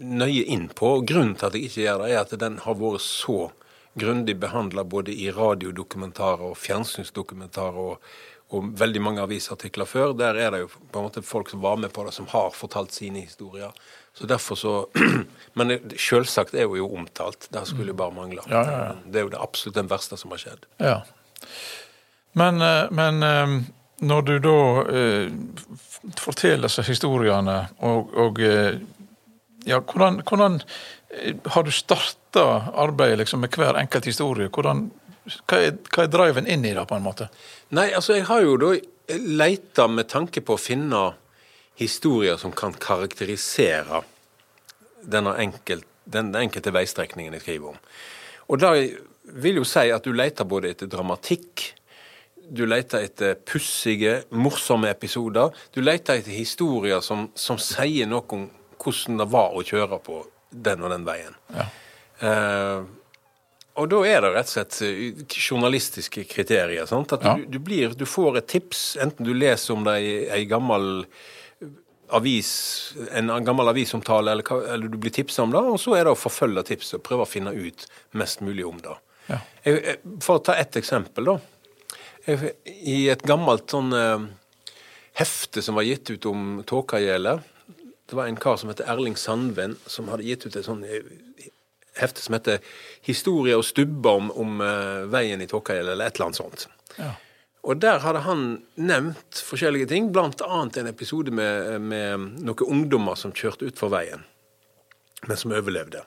nøye 0.04 0.44
inn 0.52 0.68
på. 0.68 0.98
Grunnen 1.06 1.36
til 1.38 1.46
at 1.48 1.54
jeg 1.56 1.68
ikke 1.70 1.84
gjør 1.86 2.02
det, 2.04 2.10
er 2.12 2.20
at 2.20 2.34
den 2.40 2.58
har 2.64 2.74
vært 2.74 3.00
så 3.04 3.50
grundig 3.94 4.36
behandla 4.40 4.84
både 4.84 5.12
i 5.12 5.30
radiodokumentarer 5.34 6.50
og 6.50 6.58
fjernsynsdokumentarer 6.60 7.78
og, 7.78 8.10
og 8.54 8.68
veldig 8.80 9.02
mange 9.02 9.22
avisartikler 9.24 9.88
før. 9.88 10.12
Der 10.18 10.38
er 10.38 10.52
det 10.54 10.60
jo 10.64 10.68
på 10.74 11.00
en 11.00 11.08
måte 11.08 11.22
folk 11.22 11.50
som 11.50 11.62
var 11.64 11.80
med 11.80 11.92
på 11.92 12.04
det, 12.06 12.14
som 12.16 12.28
har 12.30 12.50
fortalt 12.56 12.92
sine 12.92 13.24
historier. 13.24 13.72
Så 14.14 14.26
derfor 14.26 14.54
så 14.58 14.74
Men 15.58 15.78
sjølsagt 15.96 16.54
er 16.54 16.66
hun 16.66 16.78
jo 16.78 16.92
omtalt. 16.94 17.48
Det 17.50 17.66
skulle 17.66 17.92
jo 17.92 17.98
bare 17.98 18.14
mangle. 18.14 18.42
Ja, 18.50 18.62
ja, 18.62 18.78
ja. 18.84 18.94
Det 19.04 19.20
er 19.20 19.28
jo 19.28 19.34
det 19.34 19.42
absolutt 19.42 19.78
den 19.78 19.90
verste 19.90 20.16
som 20.16 20.34
har 20.34 20.44
skjedd. 20.44 20.70
ja. 20.78 21.02
Men, 22.38 22.60
eh, 22.62 22.90
men 22.90 23.22
eh, 23.22 23.62
når 23.98 24.22
du 24.22 24.34
da 24.38 24.58
eh, 24.94 25.30
forteller 26.20 26.68
disse 26.68 26.84
historiene, 26.86 27.56
og, 27.82 28.12
og 28.14 28.38
ja, 29.66 29.80
hvordan, 29.80 30.22
hvordan 30.28 30.60
eh, 31.10 31.36
har 31.54 31.66
du 31.66 31.70
starta 31.74 32.44
arbeidet 32.74 33.18
liksom, 33.18 33.40
med 33.40 33.54
hver 33.56 33.78
enkelt 33.80 34.06
historie? 34.06 34.50
Hvordan, 34.52 34.90
hva, 35.46 35.58
er, 35.58 35.78
hva 35.94 36.04
er 36.04 36.12
driven 36.12 36.46
inn 36.50 36.66
i 36.66 36.74
det, 36.76 36.86
på 36.88 36.98
en 36.98 37.06
måte? 37.06 37.30
Nei, 37.74 37.90
altså 37.94 38.18
jeg 38.18 38.28
har 38.30 38.44
jo 38.44 38.56
da 38.60 38.74
leita 39.18 39.88
med 39.88 40.08
tanke 40.10 40.42
på 40.44 40.54
å 40.54 40.60
finne 40.60 41.02
historier 41.78 42.38
som 42.40 42.52
kan 42.52 42.74
karakterisere 42.74 44.02
enkelt, 45.08 45.86
den 46.04 46.34
enkelte 46.36 46.72
veistrekningen 46.74 47.36
jeg 47.38 47.44
skriver 47.44 47.72
om. 47.72 47.78
Og 48.48 48.60
da 48.60 48.72
vil 49.38 49.60
jo 49.60 49.66
si 49.68 49.90
at 49.92 50.04
du 50.04 50.12
leter 50.12 50.48
både 50.48 50.72
etter 50.72 50.90
dramatikk, 50.90 51.74
du 52.48 52.64
leter 52.66 53.04
etter 53.04 53.34
pussige, 53.44 54.22
morsomme 54.30 54.88
episoder. 54.88 55.52
Du 55.74 55.82
leter 55.82 56.16
etter 56.16 56.32
historier 56.32 57.02
som, 57.04 57.26
som 57.36 57.58
sier 57.60 58.08
noe 58.08 58.24
om 58.32 58.46
hvordan 58.82 59.18
det 59.22 59.28
var 59.32 59.56
å 59.58 59.64
kjøre 59.66 59.98
på 60.04 60.22
den 60.50 60.82
og 60.86 60.90
den 60.94 61.04
veien. 61.08 61.34
Ja. 61.54 61.66
Eh, 62.20 62.84
og 63.78 63.86
da 63.92 63.98
er 64.10 64.24
det 64.24 64.30
rett 64.34 64.48
og 64.48 64.54
slett 64.56 64.78
eh, 64.82 65.24
journalistiske 65.38 66.24
kriterier. 66.30 66.86
Sant? 66.90 67.12
At 67.14 67.22
Ja. 67.26 67.34
du, 67.38 67.44
du, 67.46 67.58
blir, 67.62 67.92
du 67.94 68.06
får 68.06 68.38
et 68.40 68.48
tips, 68.50 68.96
enten 69.02 69.26
du 69.28 69.34
leser 69.34 69.74
om 69.76 69.84
det 69.86 69.98
i 70.02 70.14
ei 70.34 70.44
gammel 70.50 71.04
avis, 72.10 72.94
en 73.12 73.28
gammel 73.44 73.68
avisomtale, 73.68 74.32
eller, 74.32 74.64
eller 74.72 74.88
du 74.88 74.96
blir 74.98 75.12
tipsa 75.12 75.42
om 75.44 75.52
det, 75.52 75.60
og 75.60 75.76
så 75.80 75.94
er 75.98 76.06
det 76.08 76.14
å 76.14 76.18
forfølge 76.18 76.62
tipset 76.70 76.96
og 76.98 77.04
prøve 77.04 77.26
å 77.26 77.28
finne 77.28 77.52
ut 77.52 77.84
mest 78.16 78.40
mulig 78.40 78.64
om 78.66 78.78
det. 78.80 78.94
Ja. 79.28 79.38
Jeg, 79.66 79.82
jeg- 79.84 80.22
for 80.24 80.38
å 80.40 80.44
ta 80.48 80.54
ett 80.56 80.76
eksempel, 80.80 81.28
da. 81.28 81.38
Jeg, 82.26 82.54
I 82.64 82.96
et 83.12 83.22
gammelt 83.28 83.68
sånn 83.72 83.92
eh, 83.96 84.24
hefte 85.20 85.62
som 85.64 85.76
var 85.78 85.84
gitt 85.86 86.08
ut 86.10 86.26
om 86.32 86.62
Tåkagjelet 86.66 87.44
Det 88.08 88.16
var 88.16 88.26
en 88.26 88.40
kar 88.40 88.56
som 88.56 88.70
heter 88.70 88.88
Erling 88.88 89.16
Sandven, 89.16 89.76
som 89.86 90.08
hadde 90.08 90.24
gitt 90.24 90.46
ut 90.46 90.56
et 90.56 90.64
sånn 90.64 90.84
eh, 90.88 91.48
hefte 91.98 92.22
som 92.24 92.34
heter 92.38 92.58
'Historie 93.04 93.56
og 93.56 93.64
stubber 93.64 94.10
om, 94.10 94.30
om 94.30 94.60
uh, 94.60 95.04
veien 95.12 95.40
i 95.40 95.46
Tåkagjelet', 95.46 95.92
eller 95.92 96.06
et 96.06 96.16
eller 96.16 96.26
annet 96.26 96.36
sånt. 96.36 96.68
Ja. 96.96 97.12
Og 97.62 97.80
der 97.82 97.98
hadde 97.98 98.22
han 98.24 98.62
nevnt 98.76 99.42
forskjellige 99.44 99.90
ting, 99.90 100.12
annet 100.46 100.76
en 100.76 100.86
episode 100.86 101.30
med, 101.30 101.80
med 101.80 102.40
noen 102.40 102.64
ungdommer 102.64 103.18
som 103.18 103.32
kjørte 103.32 103.68
utfor 103.68 103.90
veien, 103.92 104.24
men 105.26 105.36
som 105.36 105.52
overlevde. 105.52 106.04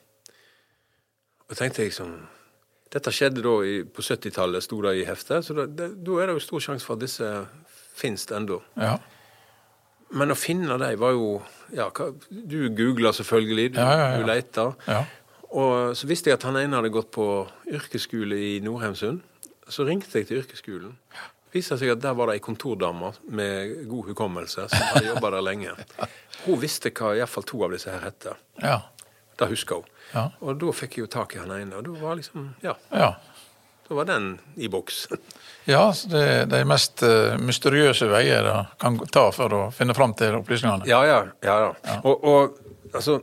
Og 1.50 1.58
tenkte 1.58 1.84
jeg 1.84 1.92
liksom 1.92 2.22
Dette 2.92 3.08
skjedde 3.16 3.40
da 3.40 3.54
i, 3.64 3.84
på 3.88 4.04
70-tallet, 4.04 4.64
sto 4.66 4.82
det 4.84 4.98
i 5.00 5.06
heftet, 5.08 5.46
så 5.46 5.54
da, 5.56 5.64
det, 5.64 5.94
da 6.04 6.16
er 6.20 6.28
det 6.28 6.34
jo 6.36 6.42
stor 6.44 6.64
sjanse 6.66 6.84
for 6.84 6.98
at 6.98 7.06
disse 7.06 7.28
det 8.02 8.36
ennå. 8.36 8.58
Ja. 8.76 8.98
Men 10.18 10.34
å 10.34 10.38
finne 10.38 10.78
dem 10.82 11.00
var 11.00 11.14
jo 11.16 11.28
ja, 11.72 11.88
Du 12.30 12.70
googla 12.76 13.14
selvfølgelig, 13.16 13.74
du, 13.76 13.80
Ja, 13.80 14.16
ja, 14.18 14.26
leita. 14.28 14.72
Ja. 14.88 15.04
Og 15.52 15.96
så 16.00 16.08
visste 16.08 16.32
jeg 16.32 16.40
at 16.40 16.46
han 16.48 16.58
ene 16.60 16.80
hadde 16.80 16.92
gått 16.94 17.12
på 17.16 17.26
yrkesskole 17.72 18.36
i 18.36 18.54
Nordheimsund. 18.64 19.22
Så 19.72 19.86
ringte 19.88 20.20
jeg 20.20 20.28
til 20.30 20.42
yrkesskolen. 20.42 20.94
Viste 21.52 21.76
seg 21.80 21.92
at 21.92 22.00
der 22.04 22.16
var 22.16 22.30
det 22.32 22.38
ei 22.40 22.44
kontordame 22.44 23.12
med 23.28 23.74
god 23.92 24.12
hukommelse 24.14 24.68
som 24.72 24.86
hadde 24.94 25.10
jobba 25.10 25.34
der 25.36 25.44
lenge. 25.44 25.74
Hun 26.46 26.60
visste 26.62 26.94
hva 26.96 27.12
iallfall 27.18 27.44
to 27.48 27.60
av 27.68 27.76
disse 27.76 27.92
her 27.92 28.04
hette. 28.06 28.36
Ja. 28.64 28.78
Det 29.40 29.50
husker 29.52 29.82
hun. 29.82 29.90
Ja. 30.14 30.26
Og 30.40 30.60
da 30.62 30.72
fikk 30.76 30.96
jeg 30.98 31.06
jo 31.06 31.12
tak 31.12 31.36
i 31.36 31.42
han 31.42 31.52
ene, 31.56 31.80
og 31.80 31.88
da 31.88 31.98
var 32.00 32.20
liksom 32.20 32.54
Ja, 32.64 32.78
ja. 32.92 33.12
da 33.88 33.98
var 34.00 34.08
den 34.08 34.34
i 34.56 34.68
boks. 34.72 35.06
Ja, 35.70 35.84
det 36.10 36.22
er 36.26 36.46
de 36.50 36.62
mest 36.66 37.04
eh, 37.06 37.36
mysteriøse 37.38 38.08
veier 38.10 38.44
det 38.48 38.56
kan 38.82 38.98
ta 39.14 39.28
for 39.36 39.54
å 39.54 39.62
finne 39.76 39.94
fram 39.98 40.16
til 40.18 40.40
opplysningene. 40.40 40.88
Ja, 40.90 41.04
ja. 41.06 41.20
ja, 41.46 41.58
ja. 41.86 41.98
Og, 42.02 42.24
og 42.26 42.96
altså 42.96 43.20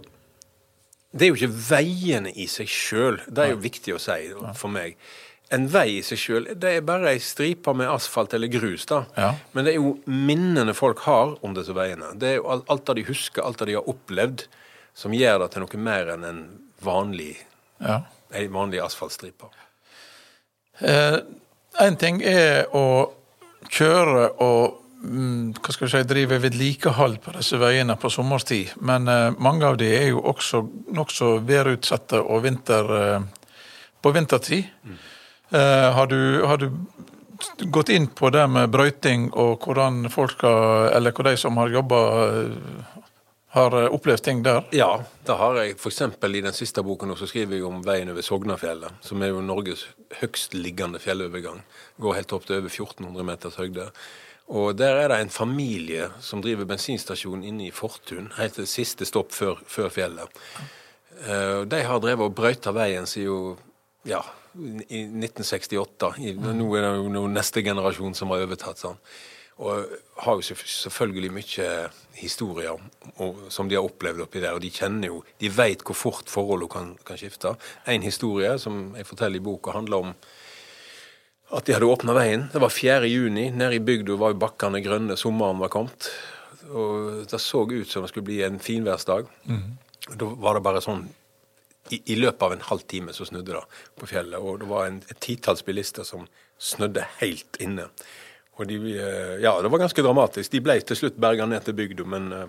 Det 1.11 1.24
er 1.27 1.33
jo 1.33 1.38
ikke 1.40 1.57
veiene 1.70 2.31
i 2.38 2.46
seg 2.51 2.68
sjøl. 2.70 3.18
Det 3.27 3.42
er 3.46 3.55
jo 3.55 3.62
viktig 3.64 3.96
å 3.96 4.03
si 4.03 4.18
for 4.61 4.70
meg. 4.70 4.94
En 5.51 5.64
vei 5.72 5.87
i 5.96 6.03
seg 6.05 6.20
sjøl, 6.20 6.46
det 6.61 6.74
er 6.77 6.83
bare 6.85 7.14
ei 7.14 7.20
stripe 7.24 7.72
med 7.74 7.88
asfalt 7.88 8.35
eller 8.37 8.51
grus, 8.53 8.85
da. 8.87 8.98
Ja. 9.16 9.31
Men 9.57 9.64
det 9.64 9.72
er 9.72 9.79
jo 9.81 9.94
minnene 10.05 10.74
folk 10.77 11.01
har 11.07 11.33
om 11.40 11.55
disse 11.57 11.72
veiene. 11.72 12.11
Det 12.20 12.35
er 12.35 12.37
jo 12.42 12.51
alt 12.61 12.85
det 12.90 12.98
de 13.01 13.07
husker, 13.09 13.42
alt 13.42 13.59
det 13.62 13.70
de 13.70 13.79
har 13.79 13.88
opplevd, 13.88 14.44
som 14.98 15.14
gjør 15.16 15.40
det 15.46 15.51
til 15.55 15.64
noe 15.64 15.81
mer 15.88 16.12
enn 16.14 16.29
en 16.29 16.42
vanlig, 16.85 17.33
Ja. 17.81 18.03
ei 18.37 18.44
vanlig 18.53 18.83
asfaltstripe. 18.85 19.48
Eh, 20.85 21.18
en 21.84 21.96
ting 21.98 22.20
er 22.24 22.68
å 22.76 22.84
kjøre 23.68 24.28
og 24.44 24.78
mm, 25.02 25.58
hva 25.58 25.74
skal 25.74 25.86
vi 25.86 25.92
si, 25.92 26.04
drive 26.10 26.38
vedlikehold 26.42 27.18
på 27.24 27.34
disse 27.36 27.58
veiene 27.60 27.96
på 28.00 28.10
sommerstid, 28.12 28.76
men 28.86 29.08
eh, 29.10 29.28
mange 29.38 29.66
av 29.68 29.78
de 29.80 29.90
er 29.96 30.08
jo 30.12 30.22
også 30.32 30.62
nokså 30.96 31.36
værutsatte 31.48 32.22
og 32.22 32.44
vinter, 32.46 32.94
eh, 32.98 33.52
på 34.02 34.14
vintertid. 34.14 34.70
Eh, 35.48 35.88
har, 35.94 36.10
du, 36.10 36.44
har 36.46 36.60
du 36.60 36.68
gått 37.72 37.92
inn 37.94 38.08
på 38.12 38.30
det 38.34 38.44
med 38.50 38.70
brøyting 38.74 39.30
og 39.38 39.64
hvordan 39.64 40.08
folk 40.12 40.42
eller 40.44 41.14
hvor 41.14 41.28
de 41.30 41.36
som 41.40 41.56
har 41.60 41.72
jobba, 41.72 42.00
har 43.48 43.74
opplevd 43.88 44.22
ting 44.24 44.42
der? 44.44 44.64
Ja, 44.76 45.04
det 45.24 45.37
har 45.40 45.56
jeg. 45.56 45.76
F.eks. 45.78 46.02
i 46.02 46.40
den 46.44 46.52
siste 46.56 46.82
boken 46.84 47.14
så 47.16 47.28
skriver 47.28 47.56
jeg 47.56 47.64
om 47.64 47.80
veien 47.84 48.11
over 48.12 48.24
Sognafjellet, 48.24 48.98
som 49.04 49.22
er 49.24 49.32
jo 49.32 49.44
Norges 49.44 49.87
høgstliggende 50.20 51.00
fjellovergang. 51.00 51.62
Går 51.96 52.18
helt 52.20 52.34
opp 52.37 52.48
til 52.48 52.58
over 52.61 52.68
1400 52.68 53.24
meters 53.24 53.56
høyde. 53.56 53.88
Og 54.48 54.76
Der 54.76 54.96
er 54.96 55.08
det 55.08 55.20
en 55.20 55.32
familie 55.32 56.11
som 56.20 56.42
driver 56.44 56.64
bensinstasjon 56.68 57.44
inne 57.44 57.66
i 57.68 57.72
Fortun, 57.74 58.32
helt 58.37 58.54
til 58.56 58.68
siste 58.68 59.04
stopp 59.08 59.32
før, 59.32 59.61
før 59.66 59.88
fjellet. 59.92 60.44
Uh, 61.24 61.64
de 61.68 61.82
har 61.84 62.00
drevet 62.00 62.28
og 62.28 62.37
brøyta 62.37 62.72
veien 62.72 63.08
siden 63.08 63.58
ja, 64.08 64.22
i 64.54 65.02
1968. 65.04 66.14
I, 66.20 66.32
nå 66.37 66.68
er 66.76 66.87
det 66.87 67.18
jo 67.18 67.26
neste 67.32 67.64
generasjon 67.64 68.16
som 68.16 68.32
har 68.32 68.44
overtatt 68.46 68.80
sånn. 68.80 69.00
Og 69.58 69.94
har 70.22 70.38
jo 70.38 70.56
selvfølgelig 70.64 71.32
mye 71.34 71.68
historier 72.18 72.78
som 73.50 73.68
de 73.68 73.74
har 73.74 73.86
opplevd 73.86 74.22
oppi 74.22 74.42
der. 74.42 74.54
Og 74.54 74.62
de 74.62 74.70
kjenner 74.70 75.10
jo, 75.10 75.22
de 75.42 75.50
vet 75.50 75.82
hvor 75.86 75.98
fort 75.98 76.30
forholdene 76.30 76.70
kan, 76.70 76.92
kan 77.06 77.18
skifte. 77.18 77.56
En 77.90 78.06
historie 78.06 78.52
som 78.62 78.94
jeg 78.98 79.08
forteller 79.08 79.40
i 79.40 79.44
boka, 79.48 79.74
handler 79.74 80.04
om 80.04 80.14
at 81.56 81.66
de 81.66 81.74
hadde 81.74 81.88
åpna 81.88 82.14
veien. 82.14 82.46
Det 82.52 82.60
var 82.62 82.70
4. 82.70 83.08
juni. 83.08 83.48
Nede 83.50 83.78
i 83.78 83.82
bygda 83.82 84.18
var 84.20 84.34
jo 84.34 84.42
bakkene 84.42 84.82
grønne, 84.84 85.16
sommeren 85.16 85.62
var 85.62 85.72
kommet. 85.72 86.10
Og 86.68 87.24
det 87.30 87.40
så 87.40 87.64
ut 87.64 87.88
som 87.88 88.04
det 88.04 88.12
skulle 88.12 88.28
bli 88.28 88.42
en 88.44 88.60
finværsdag. 88.60 89.26
Mm. 89.48 89.64
Da 90.14 90.28
var 90.38 90.58
det 90.58 90.64
bare 90.66 90.84
sånn 90.84 91.06
i, 91.88 92.02
i, 92.12 92.16
løpet 92.20 92.42
av 92.44 92.52
en 92.52 92.66
halv 92.68 92.84
time 92.90 93.14
så 93.16 93.24
snudde 93.24 93.54
det 93.54 93.62
på 93.96 94.08
fjellet. 94.10 94.38
Og 94.38 94.60
det 94.60 94.68
var 94.68 94.88
en, 94.88 95.00
et 95.08 95.20
titalls 95.24 95.64
bilister 95.64 96.04
som 96.04 96.26
snødde 96.58 97.06
helt 97.22 97.56
inne. 97.64 97.88
Og 98.58 98.66
de, 98.66 98.74
eh, 98.98 99.42
ja, 99.42 99.62
det 99.62 99.68
var 99.68 99.78
ganske 99.78 100.02
dramatisk. 100.02 100.50
De 100.50 100.60
ble 100.60 100.80
til 100.82 100.98
slutt 100.98 101.18
berga 101.20 101.46
ned 101.46 101.62
til 101.64 101.76
bygda, 101.78 102.04
men, 102.10 102.32
eh, 102.32 102.48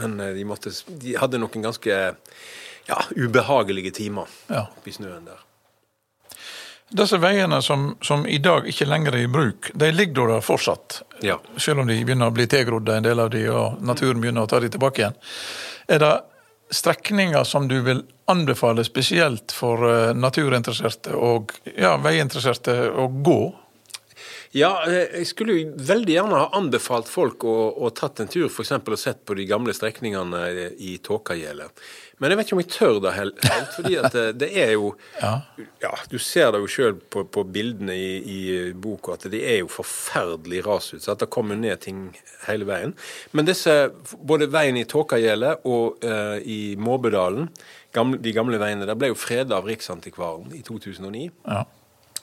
men 0.00 0.16
eh, 0.20 0.32
de, 0.38 0.44
måtte, 0.48 0.72
de, 0.88 1.12
hadde 1.20 1.40
noen 1.40 1.66
ganske 1.68 1.98
ja, 2.88 2.98
ubehagelige 3.12 3.92
timer 4.00 4.30
ja. 4.48 4.64
oppi 4.78 4.94
snøen 4.96 5.28
der. 5.28 5.44
Disse 6.90 7.20
veiene 7.22 7.60
som, 7.62 7.92
som, 8.02 8.24
i 8.26 8.40
dag 8.42 8.64
ikke 8.66 8.88
lenger 8.88 9.14
er 9.14 9.26
i 9.26 9.30
bruk, 9.30 9.68
de 9.78 9.92
ligger 9.92 10.32
der 10.32 10.40
fortsatt? 10.42 11.02
Ja. 11.22 11.36
Selv 11.60 11.84
om 11.84 11.92
de 11.92 12.00
begynner 12.00 12.32
å 12.32 12.34
bli 12.34 12.48
tilgrodde, 12.50 12.96
en 12.96 13.06
del 13.06 13.20
av 13.20 13.30
de, 13.30 13.44
og 13.52 13.84
naturen 13.84 14.24
begynner 14.24 14.48
å 14.48 14.50
ta 14.50 14.58
de 14.64 14.72
tilbake 14.72 15.04
igjen. 15.04 15.20
Er 15.86 16.02
det 16.02 16.14
strekninger 16.74 17.44
som 17.44 17.68
du 17.68 17.76
vil 17.84 18.02
anbefale 18.30 18.82
spesielt 18.86 19.52
for 19.54 19.84
naturinteresserte 20.16 21.14
og 21.14 21.52
ja, 21.76 21.96
veiinteresserte 22.00 22.80
å 22.90 23.10
gå? 23.22 23.40
Ja, 24.50 24.70
eh, 24.82 25.12
jeg 25.20 25.28
skulle 25.30 25.54
jo 25.54 25.72
veldig 25.86 26.14
gjerne 26.16 26.38
ha 26.40 26.48
anbefalt 26.58 27.06
folk 27.10 27.44
å, 27.46 27.54
å 27.70 27.90
tatt 27.94 28.18
en 28.22 28.30
tur 28.30 28.48
f.eks. 28.48 28.72
og 28.80 28.98
sett 28.98 29.22
på 29.22 29.36
de 29.38 29.46
gamle 29.46 29.74
strekningene 29.76 30.40
i 30.74 30.96
Tåkagjelet. 31.06 31.84
Men 32.18 32.32
jeg 32.32 32.38
vet 32.40 32.48
ikke 32.48 32.56
om 32.56 32.62
jeg 32.64 32.72
tør 32.74 32.98
det 33.04 33.12
helt, 33.14 33.46
fordi 33.76 33.94
at 34.00 34.16
det, 34.16 34.24
det 34.42 34.50
er 34.58 34.74
jo 34.74 34.90
ja. 35.22 35.32
ja. 35.84 35.92
Du 36.10 36.18
ser 36.18 36.50
det 36.50 36.64
jo 36.64 36.72
sjøl 36.74 36.98
på, 36.98 37.24
på, 37.30 37.46
bildene 37.46 37.94
i, 37.94 38.10
i 38.18 38.40
boka 38.74 39.14
at 39.14 39.30
det 39.30 39.44
er 39.54 39.62
jo 39.62 39.70
forferdelig 39.70 40.64
rasutsatt. 40.66 41.22
Det 41.22 41.30
kommer 41.30 41.58
ned 41.60 41.80
ting 41.86 42.08
hele 42.48 42.66
veien. 42.66 42.98
Men 43.30 43.46
disse, 43.46 43.76
både 44.18 44.50
veien 44.50 44.82
i 44.82 44.86
Tåkagjelet 44.88 45.62
og 45.70 46.02
uh, 46.02 46.36
i 46.42 46.74
Måbedalen, 46.74 47.46
gamle, 47.94 48.18
de 48.18 48.34
gamle 48.34 48.58
veiene, 48.60 48.88
der 48.88 48.98
ble 48.98 49.14
jo 49.14 49.18
freda 49.18 49.62
av 49.62 49.70
Riksantikvaren 49.70 50.50
i 50.58 50.64
2009. 50.66 51.28
Ja. 51.46 51.68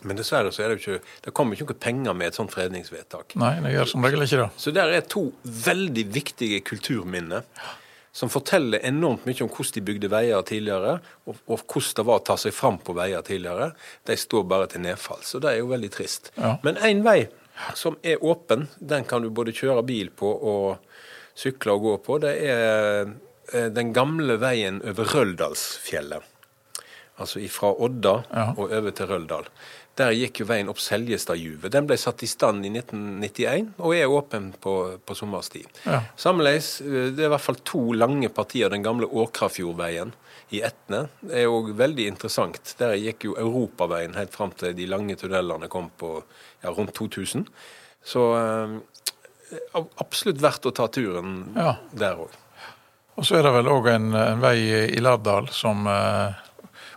Men 0.06 0.20
dessverre 0.20 0.52
så 0.54 0.64
er 0.64 0.72
det 0.72 0.78
jo 0.78 0.98
ikke 0.98 1.26
Det 1.26 1.34
kommer 1.36 1.58
ikke 1.58 1.70
noen 1.72 1.82
penger 1.82 2.16
med 2.18 2.32
et 2.32 2.38
sånt 2.38 2.54
fredningsvedtak. 2.54 3.36
Nei, 3.40 3.56
det 3.64 3.74
gjør 3.74 3.92
som 3.94 4.06
regel 4.06 4.26
ikke 4.28 4.42
det. 4.44 4.48
Så 4.62 4.74
der 4.76 4.94
er 4.94 5.06
to 5.10 5.28
veldig 5.44 6.08
viktige 6.14 6.62
kulturminner 6.66 7.46
som 8.18 8.32
forteller 8.34 8.82
enormt 8.88 9.28
mye 9.28 9.44
om 9.46 9.50
hvordan 9.52 9.76
de 9.76 9.82
bygde 9.86 10.10
veier 10.10 10.46
tidligere, 10.48 10.96
og, 11.30 11.36
og, 11.46 11.60
hvordan 11.70 11.98
det 12.00 12.06
var 12.08 12.22
å 12.22 12.24
ta 12.26 12.38
seg 12.42 12.56
fram 12.56 12.80
på 12.82 12.96
veier 12.98 13.22
tidligere. 13.26 13.68
De 14.10 14.16
står 14.18 14.48
bare 14.50 14.70
til 14.72 14.82
nedfall. 14.88 15.22
Så 15.22 15.42
det 15.44 15.52
er 15.52 15.60
jo 15.62 15.70
veldig 15.70 15.92
trist. 15.94 16.32
Ja. 16.34 16.56
Men 16.66 16.82
én 16.82 17.04
vei 17.06 17.28
som 17.78 18.00
er 18.02 18.24
åpen, 18.26 18.68
den 18.80 19.06
kan 19.10 19.22
du 19.22 19.30
både 19.34 19.54
kjøre 19.54 19.86
bil 19.86 20.10
på 20.18 20.32
og 20.34 20.98
sykle 21.38 21.78
og 21.78 21.86
gå 21.86 21.94
på. 22.08 22.18
Det 22.26 22.34
er 22.42 23.14
eh, 23.54 23.70
den 23.74 23.94
gamle 23.94 24.40
veien 24.42 24.82
over 24.82 25.14
Røldalsfjellet. 25.14 26.34
Altså 27.18 27.42
fra 27.50 27.74
Odda 27.74 28.16
ja. 28.30 28.48
og 28.54 28.70
over 28.70 28.94
til 28.94 29.10
Røldal. 29.10 29.48
Der 29.98 30.14
gikk 30.14 30.44
jo 30.44 30.46
veien 30.46 30.70
opp 30.70 30.78
Seljestadjuvet. 30.82 31.72
Den 31.74 31.88
ble 31.90 31.98
satt 31.98 32.22
i 32.22 32.30
stand 32.30 32.66
i 32.68 32.70
1991 32.70 33.72
og 33.82 33.96
er 33.98 34.14
åpen 34.14 34.52
på, 34.62 34.74
på 35.02 35.18
sommerstid. 35.18 35.66
Ja. 35.88 36.04
Sammenleis, 36.20 36.76
eh, 36.86 37.10
det 37.18 37.26
er 37.26 37.32
i 37.32 37.34
hvert 37.34 37.46
fall 37.48 37.58
to 37.66 37.82
lange 37.98 38.30
partier 38.30 38.70
den 38.74 38.86
gamle 38.86 39.10
Åkrafjordveien 39.10 40.14
i 40.54 40.62
Etne. 40.68 41.08
Det 41.24 41.42
er 41.42 41.50
òg 41.50 41.74
veldig 41.80 42.08
interessant. 42.14 42.76
Der 42.78 42.94
gikk 43.02 43.26
jo 43.26 43.36
europaveien 43.42 44.14
helt 44.20 44.38
fram 44.38 44.54
til 44.54 44.78
de 44.78 44.86
lange 44.90 45.18
tunnelene 45.18 45.72
kom 45.72 45.90
på 45.98 46.20
ja, 46.62 46.70
rundt 46.70 46.94
2000. 47.00 47.48
Så 48.06 48.30
eh, 48.38 48.78
absolutt 49.98 50.44
verdt 50.46 50.70
å 50.70 50.78
ta 50.78 50.92
turen 50.94 51.40
ja. 51.58 51.80
der 51.98 52.22
òg. 52.22 52.44
Og 53.18 53.26
så 53.26 53.40
er 53.40 53.48
det 53.48 53.56
vel 53.56 53.74
òg 53.74 53.88
en, 53.90 54.12
en, 54.14 54.44
vei 54.44 54.60
i 54.94 55.02
Lærdal 55.02 55.50
som 55.50 55.90
eh 55.90 56.44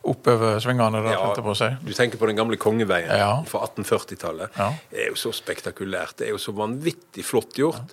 oppover 0.02 0.60
svingene 0.62 1.02
der, 1.04 1.16
ja, 1.16 1.32
på 1.36 1.54
seg. 1.58 1.80
Du 1.84 1.92
tenker 1.96 2.20
på 2.20 2.28
den 2.30 2.38
gamle 2.38 2.56
kongeveien 2.60 3.18
ja. 3.20 3.32
fra 3.48 3.58
1840-tallet. 3.68 4.54
Ja. 4.56 4.70
Det 4.92 4.98
er 5.04 5.08
jo 5.12 5.18
så 5.20 5.30
spektakulært. 5.36 6.14
Det 6.20 6.28
er 6.28 6.32
jo 6.34 6.40
så 6.40 6.52
vanvittig 6.56 7.24
flott 7.26 7.58
gjort. 7.60 7.88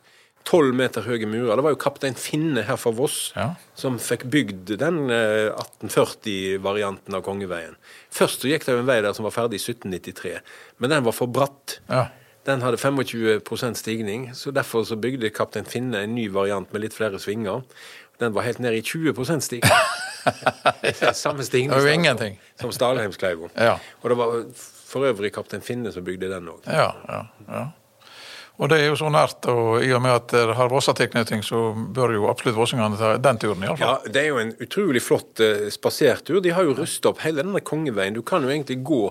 Tolv 0.47 0.75
meter 0.79 1.03
høye 1.03 1.27
murer. 1.27 1.59
Det 1.59 1.65
var 1.65 1.73
jo 1.73 1.79
kaptein 1.81 2.15
Finne 2.15 2.63
her 2.67 2.77
fra 2.79 2.91
Voss 2.95 3.33
ja. 3.35 3.49
som 3.75 3.97
fikk 3.99 4.23
bygd 4.31 4.77
den 4.79 4.97
1840-varianten 5.11 7.11
eh, 7.11 7.17
av 7.19 7.25
kongeveien. 7.25 7.75
Først 8.13 8.43
så 8.43 8.47
gikk 8.53 8.63
det 8.67 8.77
jo 8.77 8.83
en 8.85 8.87
vei 8.87 9.01
der 9.03 9.13
som 9.17 9.27
var 9.27 9.35
ferdig 9.35 9.59
i 9.59 9.65
1793, 9.65 10.39
men 10.79 10.93
den 10.93 11.05
var 11.07 11.15
for 11.17 11.27
bratt. 11.27 11.81
Ja. 11.91 12.07
Den 12.47 12.63
hadde 12.63 12.79
25% 12.79 13.75
stigning, 13.75 14.31
så 14.31 14.55
derfor 14.55 14.87
så 14.87 14.95
bygde 14.95 15.35
kaptein 15.35 15.67
Finne 15.67 16.05
en 16.05 16.15
ny 16.15 16.29
variant 16.31 16.71
med 16.71 16.85
litt 16.85 16.95
flere 16.95 17.19
svinger. 17.19 17.67
Den 18.23 18.31
var 18.33 18.47
helt 18.47 18.63
nede 18.63 18.79
i 18.79 18.87
20% 18.87 19.43
stigning. 19.43 19.75
Samme 21.23 21.45
jo 21.45 21.81
som, 21.81 22.37
som 22.61 22.75
Stalheimskleiva. 22.75 23.49
Ja. 23.55 23.77
Og 24.01 24.09
det 24.11 24.19
var 24.19 24.37
for 24.87 25.07
øvrig 25.09 25.33
kaptein 25.35 25.65
Finne 25.65 25.91
som 25.91 26.05
bygde 26.07 26.31
den 26.31 26.47
òg. 26.51 26.63
Ja, 26.65 26.93
ja, 27.07 27.25
ja. 27.47 27.67
Og 28.57 28.71
det 28.71 28.79
er 28.81 28.87
jo 28.89 28.95
så 28.97 29.09
nært, 29.13 29.45
og 29.51 29.83
i 29.85 29.91
og 29.93 29.99
med 30.01 30.15
at 30.15 30.31
det 30.33 30.55
har 30.57 30.69
Vossa-tilknytning, 30.71 31.43
så 31.45 31.59
bør 31.93 32.15
jo 32.15 32.23
absolutt 32.31 32.57
vossingene 32.57 32.97
ta 32.97 33.11
den 33.21 33.37
turen, 33.37 33.61
iallfall. 33.67 33.83
Ja, 33.83 34.13
det 34.15 34.23
er 34.23 34.31
jo 34.31 34.39
en 34.41 34.53
utrolig 34.65 35.03
flott 35.05 35.43
uh, 35.45 35.67
spasertur. 35.73 36.39
De 36.41 36.55
har 36.55 36.65
jo 36.65 36.73
rusta 36.79 37.11
opp 37.11 37.21
hele 37.21 37.43
denne 37.43 37.61
kongeveien. 37.61 38.17
Du 38.17 38.23
kan 38.25 38.41
jo 38.41 38.49
egentlig 38.49 38.79
gå 38.87 39.03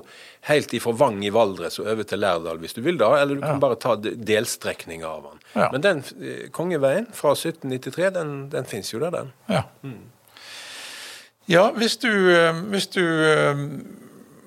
helt 0.50 0.74
ifra 0.74 0.96
Vang 0.98 1.22
i 1.22 1.30
Valdres 1.34 1.78
og 1.78 1.86
over 1.92 2.06
til 2.06 2.22
Lærdal 2.22 2.58
hvis 2.62 2.74
du 2.74 2.82
vil 2.82 2.98
da, 2.98 3.12
eller 3.20 3.38
du 3.38 3.46
kan 3.46 3.62
bare 3.62 3.78
ta 3.82 3.94
delstrekninger 4.02 5.06
av 5.06 5.30
den. 5.30 5.46
Ja. 5.54 5.70
Men 5.70 5.86
den 5.86 6.02
uh, 6.02 6.44
kongeveien 6.56 7.06
fra 7.14 7.36
1793, 7.38 8.10
den, 8.18 8.36
den 8.50 8.66
fins 8.66 8.90
jo 8.90 9.02
der, 9.04 9.14
den. 9.14 9.34
Ja. 9.46 9.62
Mm. 9.86 10.10
Ja, 11.46 11.70
hvis 11.78 11.96
du, 12.02 12.10
eh, 12.34 12.52
hvis 12.72 12.90
du 12.94 13.02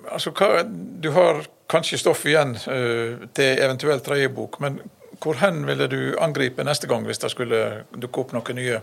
Altså, 0.09 0.31
hva, 0.33 0.63
du 0.65 1.11
har 1.13 1.43
kanskje 1.69 1.99
stoff 2.01 2.23
igjen 2.25 2.55
uh, 2.65 3.27
til 3.37 3.59
eventuelt 3.61 4.01
tredje 4.01 4.31
bok, 4.33 4.55
men 4.63 4.79
hvor 5.21 5.37
hen 5.37 5.59
ville 5.67 5.85
du 5.91 5.99
angripe 6.17 6.63
neste 6.65 6.89
gang 6.89 7.05
hvis 7.05 7.21
det 7.21 7.29
skulle 7.29 7.59
dukke 7.93 8.23
opp 8.23 8.33
noe 8.33 8.55
nye? 8.57 8.79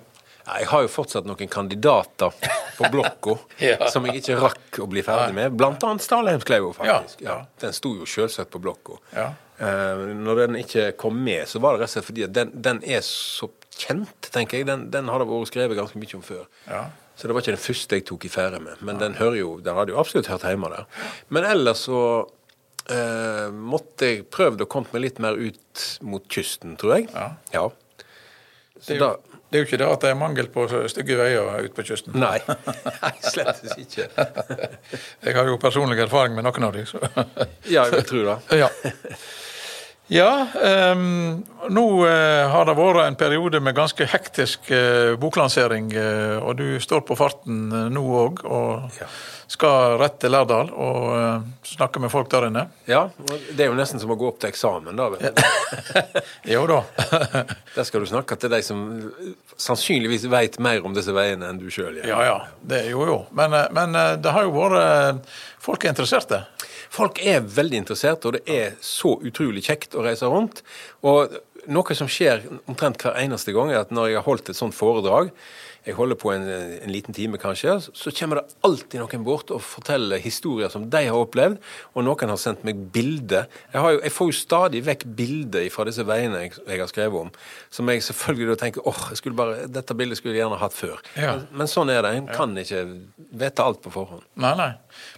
Jeg 0.47 0.69
har 0.71 0.85
jo 0.85 0.91
fortsatt 0.93 1.27
noen 1.27 1.51
kandidater 1.51 2.35
på 2.77 2.87
blokka 2.95 3.35
ja. 3.59 3.89
som 3.91 4.07
jeg 4.07 4.21
ikke 4.21 4.37
rakk 4.39 4.79
å 4.85 4.87
bli 4.91 5.03
ferdig 5.03 5.35
med. 5.35 5.57
Blant 5.59 5.83
annet 5.89 6.07
Stalheimskleiva, 6.07 6.71
faktisk. 6.77 7.25
Ja, 7.27 7.41
ja. 7.41 7.57
Den 7.65 7.75
sto 7.75 7.97
jo 7.97 8.07
selvsagt 8.07 8.53
på 8.55 8.63
blokka. 8.63 9.01
Uh, 9.17 10.13
når 10.15 10.45
den 10.45 10.61
ikke 10.61 10.93
kom 11.01 11.19
med, 11.27 11.49
så 11.51 11.59
var 11.65 11.75
det 11.75 11.83
rett 11.83 11.91
og 11.91 11.97
slett 11.97 12.07
fordi 12.13 12.29
den, 12.39 12.55
den, 12.55 12.85
er 12.87 13.03
så 13.03 13.51
kjent, 13.75 14.31
tenker 14.31 14.61
jeg. 14.61 14.69
Den, 14.71 14.87
den 14.95 15.11
har 15.11 15.19
det 15.19 15.27
vært 15.33 15.51
skrevet 15.51 15.81
ganske 15.81 15.99
mye 15.99 16.21
om 16.21 16.25
før. 16.29 16.47
Så 17.17 17.29
det 17.29 17.35
var 17.35 17.41
ikke 17.43 17.55
den 17.55 17.63
første 17.65 17.97
jeg 17.97 18.05
tok 18.11 18.27
i 18.29 18.31
fære 18.33 18.61
med. 18.61 18.83
Men 18.85 18.99
den, 19.01 19.17
jo, 19.39 19.57
den 19.65 19.79
hadde 19.79 19.95
jo 19.95 20.01
absolutt 20.01 20.29
hørt 20.29 20.45
hjemme 20.45 20.69
der. 20.73 20.85
Men 21.33 21.49
ellers 21.49 21.87
så 21.89 22.01
eh, 22.93 23.47
måtte 23.51 24.11
jeg 24.11 24.27
prøvd 24.33 24.67
å 24.67 24.69
komme 24.69 24.93
meg 24.93 25.07
litt 25.07 25.23
mer 25.25 25.39
ut 25.41 25.87
mot 26.05 26.27
kysten, 26.29 26.77
tror 26.81 26.99
jeg. 26.99 27.09
Ja. 27.15 27.31
ja. 27.55 27.65
Det 28.77 28.99
er, 28.99 29.01
jo, 29.01 29.09
det 29.49 29.57
er, 29.57 29.63
jo, 29.63 29.67
ikke 29.71 29.81
det 29.81 29.89
at 29.89 30.05
det 30.05 30.13
er 30.13 30.21
mangel 30.21 30.51
på 30.53 30.67
stygge 30.93 31.17
veier 31.17 31.65
ute 31.65 31.73
på 31.79 31.87
kysten. 31.89 32.19
Nei, 32.21 32.37
Nei 33.07 33.15
slett 33.25 33.65
ikke. 33.73 34.11
jeg 35.25 35.37
har 35.39 35.49
jo 35.49 35.57
personlig 35.63 36.05
erfaring 36.05 36.37
med 36.37 36.45
noen 36.45 36.69
av 36.69 36.77
dem. 36.77 36.85
så 36.85 37.01
Ja, 37.65 37.89
jeg 37.89 38.05
tror 38.13 38.29
det. 38.29 38.61
ja. 38.61 38.69
Ja, 40.09 40.47
um, 40.93 41.45
nå 41.69 41.85
uh, 42.07 42.47
har 42.53 42.69
det 42.69 42.75
vært 42.79 43.01
en 43.03 43.17
periode 43.19 43.59
med 43.59 43.75
ganske 43.75 44.07
hektisk 44.07 44.69
uh, 44.71 45.17
boklansering. 45.19 45.89
Uh, 45.91 46.37
og 46.47 46.61
du 46.61 46.67
står 46.83 47.03
på 47.09 47.17
farten 47.19 47.65
nå 47.91 48.05
òg, 48.21 48.45
og 48.47 49.01
ja. 49.01 49.09
skal 49.51 49.97
rett 49.99 50.21
til 50.23 50.31
Lærdal 50.31 50.71
og 50.71 51.67
snakke 51.67 51.99
med 52.05 52.15
folk 52.15 52.31
der 52.31 52.47
inne. 52.53 52.69
Ja, 52.87 53.09
det 53.27 53.67
er 53.67 53.73
jo 53.73 53.79
nesten 53.79 53.99
som 53.99 54.15
å 54.15 54.19
gå 54.21 54.31
opp 54.31 54.39
til 54.45 54.53
eksamen, 54.53 54.95
da. 54.95 55.11
jo 56.55 56.63
da. 56.71 56.81
der 57.75 57.91
skal 57.91 58.07
du 58.07 58.11
snakke 58.13 58.39
til 58.39 58.55
de 58.55 58.63
som 58.63 58.87
sannsynligvis 59.59 60.29
veit 60.31 60.61
mer 60.63 60.87
om 60.87 60.95
disse 60.95 61.11
veiene 61.17 61.51
enn 61.51 61.59
du 61.59 61.67
sjøl 61.67 61.99
gjør. 61.99 62.13
Ja 62.13 62.23
ja, 62.29 62.39
det 62.63 62.85
er 62.85 62.93
jo 62.95 63.11
jo. 63.11 63.21
Men, 63.35 63.59
men 63.75 63.99
det 64.23 64.39
har 64.39 64.47
jo 64.47 64.55
vært 64.55 65.35
Folk 65.67 65.83
er 65.83 65.91
interesserte. 65.91 66.45
Folk 66.93 67.21
er 67.25 67.45
veldig 67.45 67.83
interesserte, 67.83 68.29
og 68.29 68.37
det 68.39 68.45
er 68.51 68.77
så 68.85 69.17
utrolig 69.19 69.65
kjekt 69.67 69.97
å 69.97 70.05
reise 70.07 70.29
rundt. 70.31 70.63
Og 71.07 71.35
noe 71.73 71.97
som 71.99 72.11
skjer 72.11 72.45
omtrent 72.67 73.03
hver 73.03 73.19
eneste 73.21 73.55
gang, 73.57 73.73
er 73.73 73.83
at 73.85 73.95
når 73.95 74.11
jeg 74.11 74.21
har 74.21 74.29
holdt 74.29 74.51
et 74.53 74.59
sånt 74.59 74.77
foredrag, 74.77 75.33
jeg 75.87 75.95
holder 75.95 76.19
på 76.19 76.33
en, 76.35 76.45
en, 76.51 76.91
liten 76.91 77.15
time 77.15 77.39
kanskje, 77.39 77.77
så 77.95 78.11
kommer 78.19 78.41
det 78.41 78.57
alltid 78.67 78.99
noen 78.99 79.25
bort 79.27 79.53
og 79.55 79.63
forteller 79.63 80.19
historier 80.23 80.71
som 80.73 80.89
de 80.91 81.03
har 81.07 81.15
opplevd, 81.15 81.61
og 81.95 82.07
noen 82.07 82.33
har 82.33 82.41
sendt 82.43 82.65
meg 82.67 82.81
bilder. 82.95 83.47
Jeg, 83.71 84.01
jeg, 84.03 84.13
får 84.17 84.31
jo 84.31 84.37
stadig 84.37 84.83
vekk 84.87 85.05
bilder 85.19 85.69
fra 85.71 85.87
disse 85.87 86.03
veiene 86.07 86.43
jeg, 86.43 86.57
jeg, 86.65 86.81
har 86.83 86.91
skrevet 86.91 87.29
om, 87.29 87.31
som 87.71 87.93
jeg 87.93 88.03
selvfølgelig 88.09 88.51
da 88.51 88.59
tenker 88.65 88.87
åh, 88.87 89.05
oh, 89.07 89.53
dette 89.79 89.97
bildet 89.99 90.19
skulle 90.19 90.35
jeg 90.35 90.43
gjerne 90.43 90.59
hatt 90.61 90.75
før. 90.75 90.97
Ja. 91.15 91.37
Men, 91.37 91.47
men, 91.63 91.71
sånn 91.71 91.93
er 91.95 92.03
det. 92.03 92.15
En 92.19 92.31
kan 92.31 92.57
ikke 92.59 92.83
vite 93.39 93.67
alt 93.67 93.83
på 93.85 93.93
forhånd. 93.95 94.27
Nei, 94.43 94.55
nei. 94.59 94.71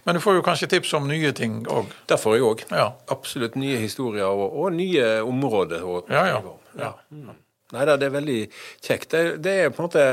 Men 0.05 0.17
du 0.17 0.21
får 0.23 0.37
jo 0.37 0.45
kanskje 0.45 0.69
tips 0.75 0.93
om 0.99 1.09
nye 1.09 1.31
ting 1.33 1.63
òg? 1.71 1.89
Det 2.09 2.19
får 2.21 2.37
jeg 2.37 2.45
òg. 2.45 2.65
Ja. 2.69 2.91
Absolutt 3.09 3.57
nye 3.57 3.79
historier 3.81 4.29
og, 4.29 4.53
og 4.53 4.75
nye 4.77 5.15
områder. 5.25 5.85
Og, 5.85 6.13
ja, 6.13 6.27
ja. 6.35 6.43
ja. 6.77 6.93
Mm. 7.09 7.33
Nei 7.73 7.85
da, 7.85 7.97
det 8.01 8.09
er 8.09 8.13
veldig 8.15 8.39
kjekt. 8.85 9.11
Det, 9.13 9.23
det 9.45 9.55
er 9.63 9.73
på 9.73 9.81
en 9.81 9.89
måte 9.89 10.05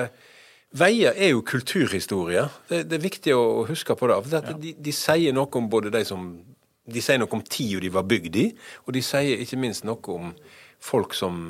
Veier 0.76 1.14
er 1.14 1.30
jo 1.30 1.44
kulturhistorie. 1.46 2.48
Det, 2.68 2.82
det, 2.90 2.98
er 2.98 3.04
viktig 3.04 3.34
å 3.36 3.64
huske 3.68 3.94
på 3.96 4.10
det. 4.10 4.18
For 4.26 4.58
de, 4.60 4.74
de, 4.82 4.94
sier 4.94 5.36
noe 5.36 5.48
om 5.60 5.70
både 5.72 5.92
de 5.94 6.02
som 6.04 6.28
De 6.86 7.02
sier 7.02 7.18
noe 7.18 7.32
om 7.34 7.42
tida 7.42 7.80
de 7.82 7.88
var 7.90 8.04
bygd 8.06 8.36
i, 8.38 8.44
og 8.86 8.94
de 8.94 9.00
sier 9.02 9.40
ikke 9.42 9.58
minst 9.58 9.82
noe 9.86 10.12
om 10.12 10.28
folk 10.78 11.16
som 11.18 11.40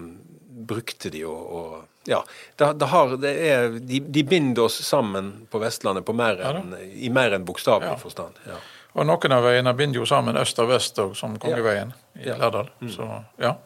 brukte 0.67 1.11
de 1.13 1.27
og, 1.29 1.43
og 1.53 2.09
ja, 2.09 2.23
det, 2.57 2.71
det 2.81 2.87
har, 2.87 3.17
det 3.21 3.33
er, 3.51 3.75
de, 3.83 4.01
de, 4.01 4.23
binder 4.25 4.63
oss 4.65 4.79
sammen 4.87 5.33
på 5.51 5.61
Vestlandet 5.61 6.07
på 6.07 6.15
mer 6.17 6.41
enn, 6.41 6.73
ja, 6.73 6.89
i 7.03 7.11
mer 7.13 7.35
enn 7.37 7.45
bokstavelig 7.45 7.91
ja. 7.91 7.99
forstand. 8.01 8.39
Ja. 8.47 8.61
Og 8.97 9.05
noen 9.05 9.35
av 9.37 9.45
veiene 9.45 9.75
binder 9.77 10.01
jo 10.01 10.07
sammen 10.09 10.39
øst 10.41 10.61
og 10.63 10.71
vest, 10.71 10.99
òg, 11.03 11.13
som 11.19 11.35
Kongeveien 11.41 11.93
i 12.17 12.31
Lærdal. 12.31 12.71
Mm. 12.81 12.93
Så 12.95 13.09
ja. 13.43 13.57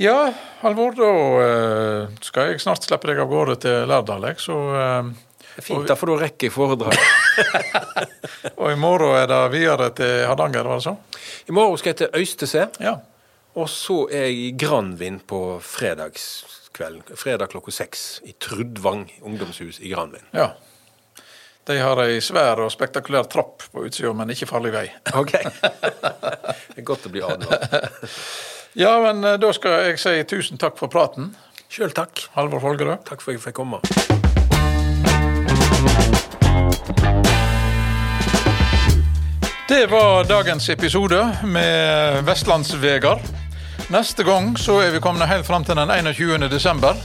Ja, 0.00 0.32
Halvor, 0.62 0.94
da 0.96 1.08
uh, 1.12 2.12
skal 2.24 2.52
jeg 2.52 2.62
snart 2.62 2.86
slippe 2.86 3.10
deg 3.10 3.18
av 3.20 3.28
gårde 3.28 3.58
til 3.60 3.90
Lærdal, 3.90 4.24
så 4.40 4.56
uh, 4.72 5.10
Fint, 5.60 5.84
da 5.84 5.96
får 6.00 6.08
du 6.08 6.14
rekke 6.16 6.48
i 6.48 6.52
foredrag. 6.52 6.96
og 8.60 8.70
i 8.72 8.78
morgen 8.80 9.18
er 9.18 9.26
det 9.28 9.40
videre 9.52 9.90
til 9.96 10.24
Hardanger, 10.30 10.64
var 10.64 10.80
det 10.80 10.86
sånn? 10.86 11.00
I 11.44 11.52
morgen 11.52 11.76
skal 11.76 11.92
jeg 11.92 11.98
til 12.00 12.16
Øystese. 12.22 12.64
Ja. 12.80 12.94
Og 13.60 13.68
så 13.68 14.06
er 14.08 14.30
jeg 14.30 14.38
i 14.38 14.50
Granvin 14.56 15.18
på 15.28 15.42
fredagskvelden. 15.60 17.18
Fredag 17.20 17.52
klokka 17.52 17.74
seks 17.76 18.22
i 18.24 18.32
Trudvang 18.40 19.04
ungdomshus 19.20 19.82
i 19.84 19.92
Granvin. 19.92 20.24
Ja. 20.32 20.54
De 21.68 21.76
har 21.78 22.00
ei 22.06 22.16
svær 22.24 22.64
og 22.64 22.72
spektakulær 22.72 23.28
trapp 23.30 23.68
på 23.74 23.84
utsida, 23.84 24.14
men 24.16 24.32
ikke 24.32 24.48
farlig 24.48 24.72
vei. 24.74 24.86
ok. 25.20 25.36
Det 26.72 26.80
er 26.80 26.88
godt 26.88 27.06
å 27.06 27.12
bli 27.12 27.20
advart. 27.28 27.76
Ja, 28.72 29.00
men 29.00 29.24
eh, 29.24 29.36
da 29.36 29.52
skal 29.52 29.82
jeg 29.84 29.98
si 30.00 30.14
tusen 30.28 30.60
takk 30.60 30.78
for 30.80 30.88
praten. 30.92 31.34
Sjøl 31.72 31.92
takk. 31.92 32.28
Halvor 32.36 32.62
Folgerød. 32.62 33.04
Takk 33.04 33.20
for 33.20 33.32
at 33.32 33.36
jeg 33.36 33.44
fikk 33.44 33.58
komme. 33.60 33.80
Det 39.68 39.86
var 39.88 40.24
dagens 40.28 40.68
episode 40.72 41.20
med 41.48 42.22
Vestlandsvegar. 42.28 43.20
Neste 43.92 44.24
gang 44.24 44.54
så 44.60 44.78
er 44.80 44.92
vi 44.92 45.00
kommet 45.04 45.28
helt 45.28 45.46
fram 45.46 45.64
til 45.64 45.76
den 45.76 45.92
21. 45.92 46.48
desember. 46.52 46.96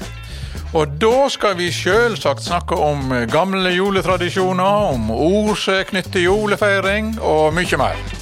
Og 0.75 0.97
da 0.99 1.27
skal 1.31 1.55
vi 1.59 1.71
selvsagt 1.71 2.43
snakke 2.43 2.75
om 2.75 3.11
gamle 3.31 3.71
juletradisjoner, 3.75 4.91
om 4.93 5.11
ord 5.11 5.55
som 5.55 5.79
er 5.79 5.87
knyttet 5.87 6.15
til 6.15 6.27
julefeiring, 6.27 7.15
og 7.23 7.55
mye 7.55 7.79
mer. 7.79 8.16